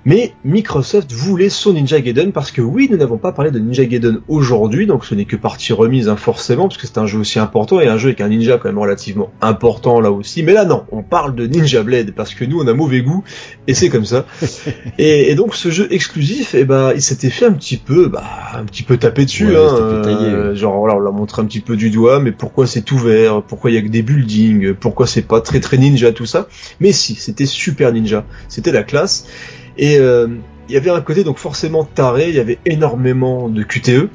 [0.05, 3.85] Mais Microsoft voulait son Ninja Gaiden parce que oui, nous n'avons pas parlé de Ninja
[3.85, 7.19] Gaiden aujourd'hui, donc ce n'est que partie remise hein, forcément, parce que c'est un jeu
[7.19, 10.41] aussi important et un jeu avec un ninja quand même relativement important là aussi.
[10.43, 13.23] Mais là non, on parle de Ninja Blade parce que nous on a mauvais goût
[13.67, 14.25] et c'est comme ça.
[14.97, 18.23] et, et, donc ce jeu exclusif, eh ben il s'était fait un petit peu, bah
[18.55, 21.59] un petit peu taper dessus, Ouais, hein, euh, genre voilà, on l'a montré un petit
[21.59, 25.05] peu du doigt, mais pourquoi c'est ouvert, pourquoi il y a que des buildings, pourquoi
[25.07, 26.47] c'est pas très très ninja tout ça.
[26.79, 29.27] Mais si, c'était super ninja, c'était la classe.
[29.81, 30.27] Et euh,
[30.69, 34.07] il y avait un côté donc forcément taré, il y avait énormément de QTE.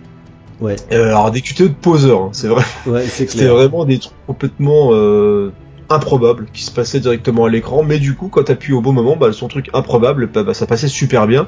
[0.60, 2.64] Ouais, Euh, alors des QTE de poseurs, hein, c'est vrai.
[2.86, 5.52] ouais, C'était vraiment des trucs complètement euh,
[5.90, 9.16] improbables qui se passaient directement à l'écran, mais du coup quand t'appuies au bon moment,
[9.16, 11.46] bah, son truc improbable, bah, bah, ça passait super bien.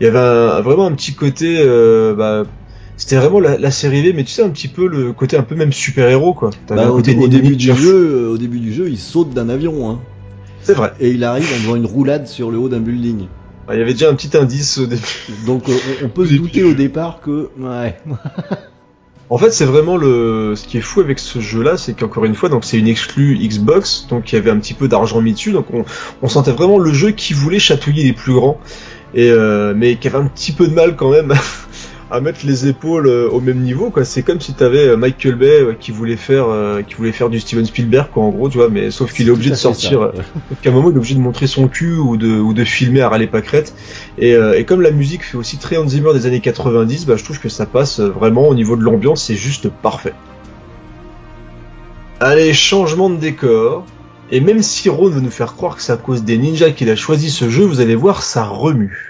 [0.00, 2.42] Il y avait un- vraiment un petit côté, euh, bah,
[2.98, 5.42] c'était vraiment la, la série V, mais tu sais un petit peu le côté un
[5.42, 6.50] peu même super héros quoi.
[6.68, 9.98] Bah, au, au début du jeu, au début du jeu, il saute d'un avion, hein,
[10.60, 10.92] c'est vrai.
[11.00, 13.26] et il arrive en faisant une roulade sur le haut d'un building.
[13.72, 15.02] Il y avait déjà un petit indice au début.
[15.46, 15.74] Donc euh,
[16.04, 17.96] on, peut se douter au départ que ouais,
[19.30, 22.34] En fait, c'est vraiment le ce qui est fou avec ce jeu-là, c'est qu'encore une
[22.34, 25.34] fois, donc c'est une exclue Xbox, donc il y avait un petit peu d'argent mis
[25.34, 25.84] dessus, donc on,
[26.20, 28.58] on sentait vraiment le jeu qui voulait chatouiller les plus grands,
[29.14, 31.32] et euh, mais qui avait un petit peu de mal quand même
[32.10, 34.04] à mettre les épaules euh, au même niveau, quoi.
[34.04, 36.46] C'est comme si t'avais euh, Michael Bay euh, qui voulait faire
[36.86, 39.30] qui voulait faire du Steven Spielberg, quoi, en gros, tu vois, mais sauf qu'il est
[39.30, 39.90] obligé de sortir.
[39.90, 39.96] ça.
[39.96, 40.12] euh,
[40.50, 42.64] donc à un moment, il est obligé de montrer son cul ou de, ou de
[42.64, 43.74] filmer à râler pâquerette.
[44.18, 47.16] Et, euh, et comme la musique fait aussi très Hans Zimmer des années 90, bah,
[47.16, 50.14] je trouve que ça passe vraiment au niveau de l'ambiance, c'est juste parfait.
[52.18, 53.86] Allez, changement de décor.
[54.32, 56.88] Et même si Ron veut nous faire croire que c'est à cause des ninjas qu'il
[56.90, 59.09] a choisi ce jeu, vous allez voir, ça remue.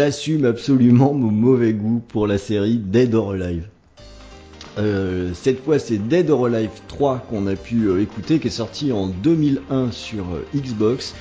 [0.00, 3.68] J'assume absolument mon mauvais goût pour la série Dead or Alive.
[4.78, 8.50] Euh, cette fois, c'est Dead or Alive 3 qu'on a pu euh, écouter, qui est
[8.50, 11.14] sorti en 2001 sur euh, Xbox.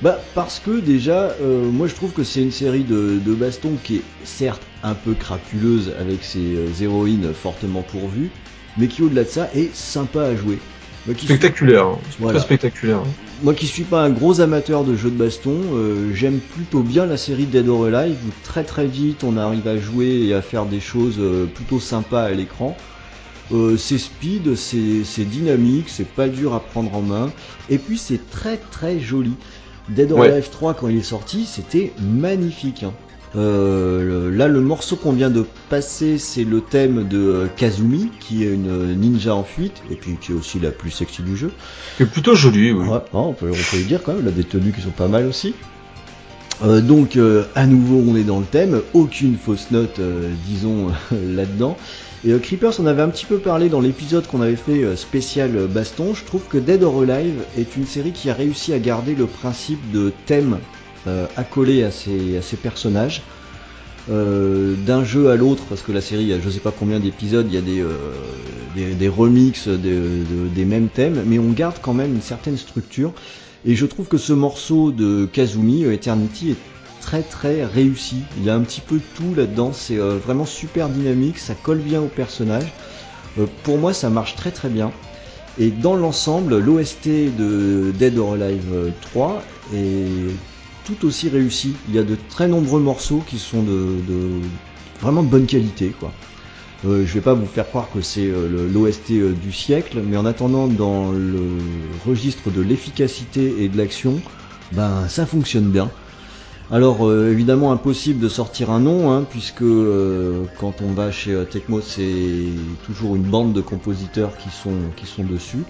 [0.00, 1.36] Bah parce que déjà,
[1.70, 5.12] moi je trouve que c'est une série de, de baston qui est certes un peu
[5.12, 8.30] crapuleuse avec ses héroïnes fortement pourvues,
[8.78, 10.58] mais qui au-delà de ça est sympa à jouer.
[11.06, 11.98] Moi qui, suis, Spectaculaire, hein.
[12.20, 12.38] Voilà.
[12.38, 12.98] très spectaculaire.
[12.98, 13.08] hein.
[13.42, 17.06] moi qui suis pas un gros amateur de jeux de baston, euh, j'aime plutôt bien
[17.06, 20.42] la série Dead or Alive où très très vite on arrive à jouer et à
[20.42, 22.76] faire des choses euh, plutôt sympas à l'écran.
[23.52, 27.30] Euh, c'est speed, c'est c'est dynamique, c'est pas dur à prendre en main,
[27.68, 29.32] et puis c'est très très joli.
[29.88, 30.30] Dead or Ouais.
[30.30, 32.84] Alive 3 quand il est sorti, c'était magnifique.
[32.84, 32.92] hein.
[33.34, 38.44] Euh, là, le morceau qu'on vient de passer, c'est le thème de euh, Kazumi, qui
[38.44, 41.50] est une ninja en fuite, et puis qui est aussi la plus sexy du jeu.
[41.98, 42.86] C'est plutôt joli, oui.
[42.86, 44.90] Ouais, on, peut, on peut le dire quand même, elle a des tenues qui sont
[44.90, 45.54] pas mal aussi.
[46.64, 50.88] Euh, donc euh, à nouveau on est dans le thème, aucune fausse note euh, disons
[51.10, 51.76] là-dedans.
[52.24, 54.94] Et euh, Creepers on avait un petit peu parlé dans l'épisode qu'on avait fait euh,
[54.94, 58.72] spécial euh, baston, je trouve que Dead or Alive est une série qui a réussi
[58.72, 60.81] à garder le principe de thème euh,
[61.36, 63.22] accolé à ses, à personnages.
[64.10, 67.46] Euh, d'un jeu à l'autre, parce que la série, a je sais pas combien d'épisodes,
[67.48, 67.92] il y a des, euh,
[68.74, 73.12] des, remixes de- de- des mêmes thèmes, mais on garde quand même une certaine structure.
[73.64, 76.56] Et je trouve que ce morceau de Kazumi, euh, Eternity, est
[77.00, 78.16] très très réussi.
[78.38, 81.78] Il y a un petit peu tout là-dedans, c'est euh, vraiment super dynamique, ça colle
[81.78, 82.72] bien au personnage.
[83.38, 84.90] Euh, pour moi, ça marche très très bien.
[85.60, 87.06] Et dans l'ensemble, l'OST
[87.38, 90.34] de Dead or Alive euh, 3 est
[90.84, 91.74] tout aussi réussi.
[91.88, 93.96] Il y a de très nombreux morceaux qui sont de,
[95.00, 96.12] vraiment de bonne qualité, quoi.
[96.84, 100.16] Euh, je vais pas vous faire croire que c'est euh, l'OST euh, du siècle, mais
[100.16, 101.58] en attendant, dans le
[102.04, 104.20] registre de l'efficacité et de l'action,
[104.72, 105.90] ben ça fonctionne bien.
[106.72, 109.62] Alors euh, évidemment impossible de sortir un nom, hein, puisque
[110.58, 112.48] quand on va chez Tecmo, c'est
[112.84, 115.62] toujours une bande de compositeurs qui sont qui sont dessus.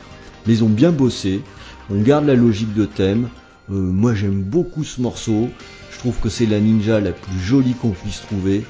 [0.47, 1.43] Mais ils ont bien bossé.
[1.91, 3.29] On garde la logique de thème.
[3.71, 5.49] Euh, moi j'aime beaucoup ce morceau.
[5.93, 8.65] Je trouve que c'est la ninja la plus jolie qu'on puisse trouver.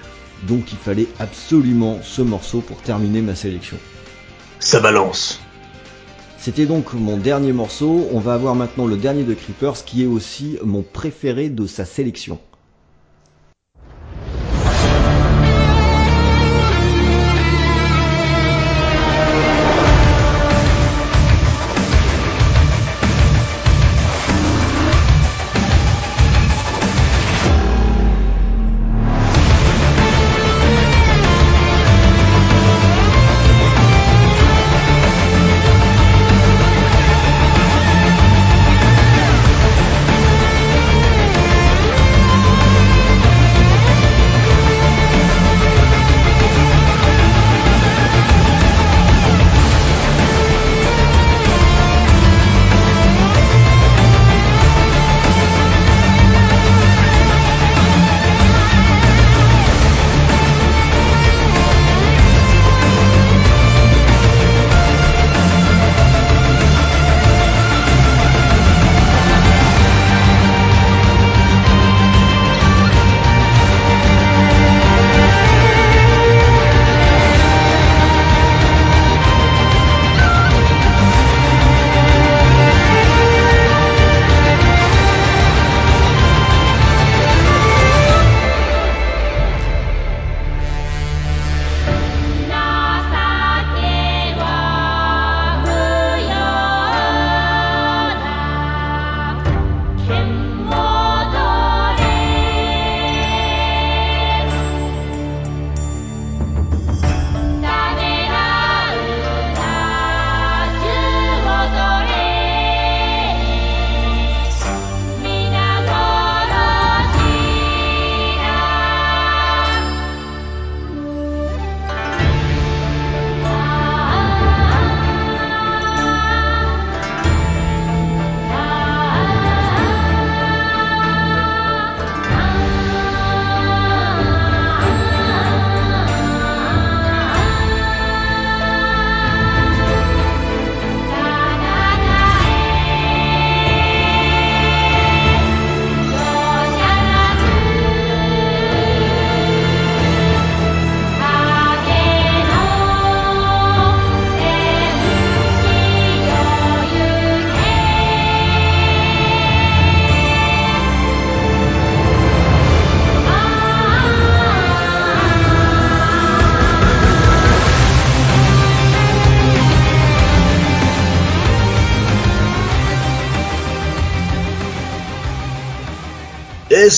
[0.47, 3.79] Donc il fallait absolument ce morceau pour terminer ma sélection.
[4.59, 5.41] Ça balance.
[6.39, 8.09] C'était donc mon dernier morceau.
[8.13, 11.85] On va avoir maintenant le dernier de Creepers qui est aussi mon préféré de sa
[11.85, 12.39] sélection.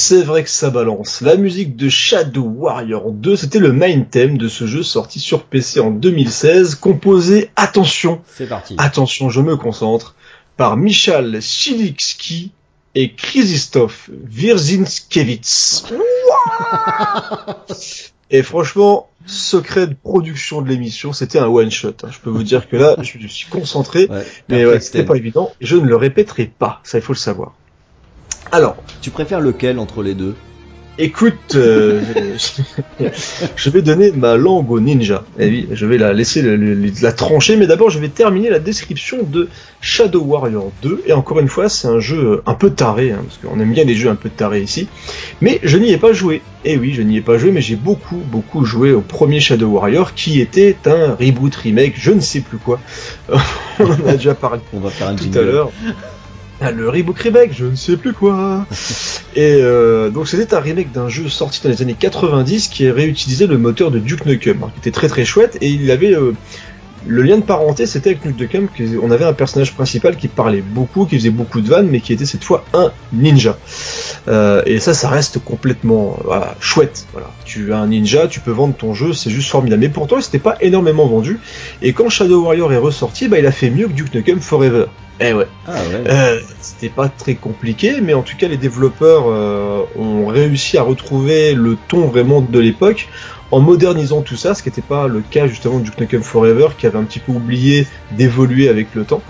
[0.06, 1.22] C'est vrai que ça balance.
[1.22, 5.44] La musique de Shadow Warrior 2, c'était le main theme de ce jeu sorti sur
[5.44, 8.74] PC en 2016, composé, attention, C'est parti.
[8.76, 10.14] attention, je me concentre,
[10.58, 12.52] par Michal Silikski
[12.94, 15.84] et Krzysztof Wierzinskiewicz.
[18.30, 21.94] et franchement, secret de production de l'émission, c'était un one shot.
[22.02, 22.08] hein.
[22.10, 25.52] Je peux vous dire que là, je suis concentré, Ouais, mais ouais, c'était pas évident.
[25.60, 27.54] Je ne le répéterai pas, ça il faut le savoir.
[28.52, 30.34] Alors, Tu préfères lequel entre les deux?
[30.96, 32.00] Écoute, euh,
[33.56, 35.24] je, vais donner ma langue au ninja.
[35.40, 36.40] Eh oui, je vais la laisser
[37.02, 39.48] la trancher, mais d'abord je vais terminer la description de
[39.80, 41.02] Shadow Warrior 2.
[41.06, 43.82] Et encore une fois, c'est un jeu un peu taré, hein, parce qu'on aime bien
[43.82, 44.86] les jeux un peu tarés ici.
[45.40, 46.42] Mais je n'y ai pas joué.
[46.64, 49.70] Eh oui, je n'y ai pas joué, mais j'ai beaucoup, beaucoup joué au premier Shadow
[49.70, 52.78] Warrior, qui était un reboot, remake, je ne sais plus quoi.
[53.80, 55.72] On en a déjà parlé On va faire un tout à l'heure.
[56.66, 58.66] Ah, le reboot remake, je ne sais plus quoi.
[59.36, 63.46] Et euh, donc c'était un remake d'un jeu sorti dans les années 90 qui réutilisait
[63.46, 66.32] le moteur de Duke Nukem, hein, qui était très très chouette et il avait euh,
[67.06, 70.62] le lien de parenté, c'était avec Duke Nukem qu'on avait un personnage principal qui parlait
[70.62, 73.58] beaucoup, qui faisait beaucoup de vannes, mais qui était cette fois un ninja.
[74.28, 77.06] Euh, et ça, ça reste complètement voilà, chouette.
[77.12, 79.80] Voilà, tu as un ninja, tu peux vendre ton jeu, c'est juste formidable.
[79.80, 81.38] Mais pourtant, il s'était pas énormément vendu.
[81.82, 84.86] Et quand Shadow Warrior est ressorti, bah, il a fait mieux que Duke Nukem Forever.
[85.20, 85.46] Eh ouais.
[85.66, 86.10] Ah ouais.
[86.10, 90.82] Euh, C'était pas très compliqué, mais en tout cas les développeurs euh, ont réussi à
[90.82, 93.08] retrouver le ton vraiment de l'époque
[93.54, 96.88] en modernisant tout ça, ce qui n'était pas le cas justement du Nukem Forever qui
[96.88, 99.22] avait un petit peu oublié d'évoluer avec le temps.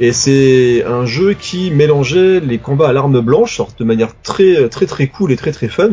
[0.00, 4.86] Et c'est un jeu qui mélangeait les combats à l'arme blanche, de manière très très
[4.86, 5.90] très cool et très très fun.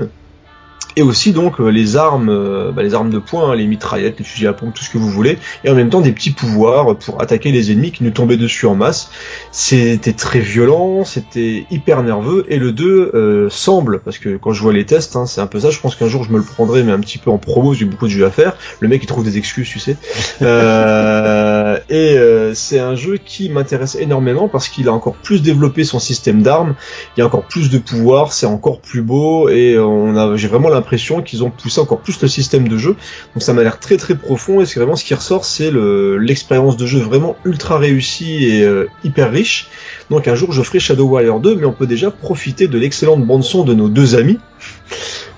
[0.98, 4.18] Et aussi donc euh, les armes, euh, bah, les armes de poing, hein, les mitraillettes,
[4.20, 6.32] les fusils à pompe, tout ce que vous voulez, et en même temps des petits
[6.32, 9.12] pouvoirs pour attaquer les ennemis qui nous tombaient dessus en masse.
[9.52, 14.62] C'était très violent, c'était hyper nerveux, et le 2 euh, semble, parce que quand je
[14.62, 16.44] vois les tests, hein, c'est un peu ça, je pense qu'un jour je me le
[16.44, 18.56] prendrai, mais un petit peu en promo, j'ai beaucoup de jeux à faire.
[18.80, 19.98] Le mec il trouve des excuses, tu sais.
[20.42, 25.84] Euh, et euh, c'est un jeu qui m'intéresse énormément parce qu'il a encore plus développé
[25.84, 26.76] son système d'armes,
[27.16, 30.48] il y a encore plus de pouvoir, c'est encore plus beau, et on a, j'ai
[30.48, 32.96] vraiment l'impression qu'ils ont poussé encore plus le système de jeu.
[33.34, 36.18] Donc ça m'a l'air très très profond, et c'est vraiment ce qui ressort, c'est le,
[36.18, 39.68] l'expérience de jeu vraiment ultra réussie et euh, hyper riche.
[40.10, 43.24] Donc un jour je ferai Shadow Warrior 2, mais on peut déjà profiter de l'excellente
[43.26, 44.40] bande son de nos deux amis.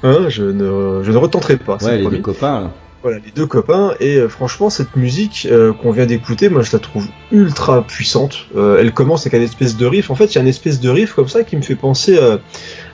[0.03, 1.77] Hein, je ne, je ne retenterai pas.
[1.83, 2.61] Ouais, les deux copains.
[2.61, 2.71] là.
[3.07, 3.93] Voilà, les deux copains.
[4.01, 8.47] Et euh, franchement, cette musique euh, qu'on vient d'écouter, moi je la trouve ultra puissante.
[8.57, 10.09] Euh, elle commence avec un espèce de riff.
[10.09, 12.19] En fait, il y a un espèce de riff comme ça qui me fait penser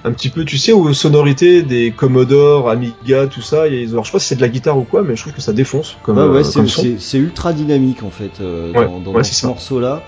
[0.03, 3.64] un petit peu, tu sais, aux sonorités des Commodore, Amiga, tout ça.
[3.64, 5.34] A- alors, je sais pas si c'est de la guitare ou quoi, mais je trouve
[5.34, 10.03] que ça défonce comme, ouais, c'est- ultra dynamique en fait Ouais, dans, ouais, ce morceau-là.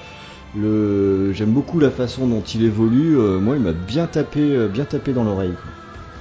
[0.56, 3.16] Le, j'aime beaucoup la façon dont il évolue.
[3.42, 5.56] moi, il m'a bien tapé, bien tapé dans l'oreille.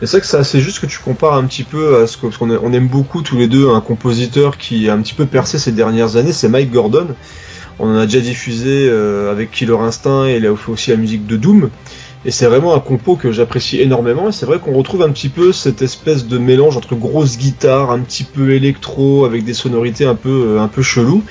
[0.02, 2.72] Et c'est que c'est assez juste que tu compares un petit peu à ce qu'on
[2.72, 6.16] aime beaucoup tous les deux un compositeur qui a un petit peu percé ces dernières
[6.16, 7.08] années, c'est Mike Gordon.
[7.78, 10.96] On en a déjà diffusé euh, avec Killer Instinct et il a fait aussi la
[10.96, 11.70] musique de Doom.
[12.24, 14.28] Et c'est vraiment un compo que j'apprécie énormément.
[14.28, 17.90] Et c'est vrai qu'on retrouve un petit peu cette espèce de mélange entre grosse guitare,
[17.90, 21.22] un petit peu électro, avec des sonorités un peu, euh, un chelou.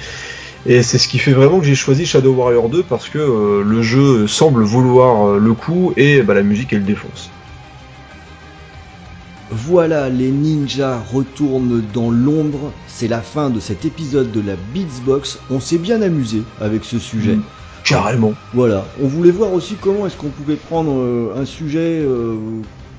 [0.65, 3.63] Et c'est ce qui fait vraiment que j'ai choisi Shadow Warrior 2 parce que euh,
[3.65, 7.29] le jeu semble vouloir le coup et bah, la musique elle défonce.
[9.55, 12.71] Voilà, les ninjas retournent dans l'ombre.
[12.87, 15.37] C'est la fin de cet épisode de la Beatsbox.
[15.51, 17.35] On s'est bien amusé avec ce sujet.
[17.35, 17.43] Mm.
[17.85, 18.33] Carrément.
[18.55, 22.35] Voilà, on voulait voir aussi comment est-ce qu'on pouvait prendre euh, un sujet euh,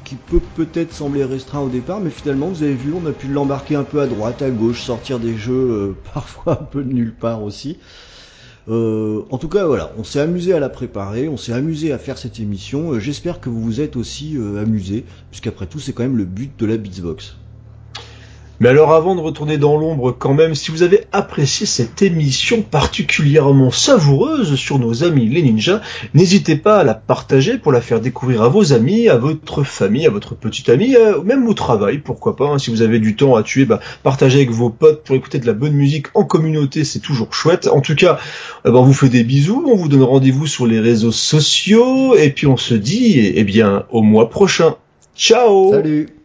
[0.04, 3.26] qui peut peut-être sembler restreint au départ, mais finalement, vous avez vu, on a pu
[3.26, 6.92] l'embarquer un peu à droite, à gauche, sortir des jeux euh, parfois un peu de
[6.92, 7.78] nulle part aussi.
[8.68, 11.98] Euh, en tout cas, voilà, on s'est amusé à la préparer, on s'est amusé à
[11.98, 12.92] faire cette émission.
[12.92, 16.24] Euh, J'espère que vous vous êtes aussi euh, amusés, puisqu'après tout, c'est quand même le
[16.24, 17.36] but de la Beatsbox.
[18.64, 22.62] Mais alors avant de retourner dans l'ombre quand même, si vous avez apprécié cette émission
[22.62, 25.82] particulièrement savoureuse sur nos amis les ninjas,
[26.14, 30.06] n'hésitez pas à la partager pour la faire découvrir à vos amis, à votre famille,
[30.06, 32.46] à votre petite amie, euh, même au travail, pourquoi pas.
[32.46, 32.58] hein.
[32.58, 35.46] si vous avez du temps à tuer, bah, partagez avec vos potes pour écouter de
[35.46, 37.66] la bonne musique en communauté, c'est toujours chouette.
[37.66, 38.18] En tout cas,
[38.64, 42.16] euh, bah, on vous fait des bisous, on vous donne rendez-vous sur les réseaux sociaux,
[42.16, 44.76] et puis on se dit, eh eh bien, au mois prochain.
[45.14, 46.23] Ciao Salut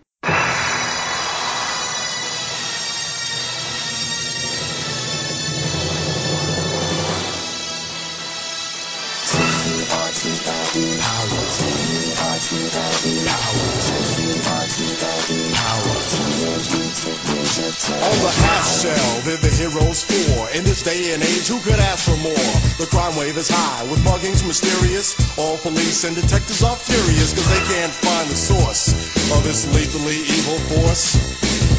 [17.99, 20.49] On the half shell, they're the heroes for.
[20.51, 22.47] In this day and age, who could ask for more?
[22.79, 25.19] The crime wave is high, with muggings mysterious.
[25.37, 28.93] All police and detectives are furious, cause they can't find the source
[29.35, 31.78] of this lethally evil force.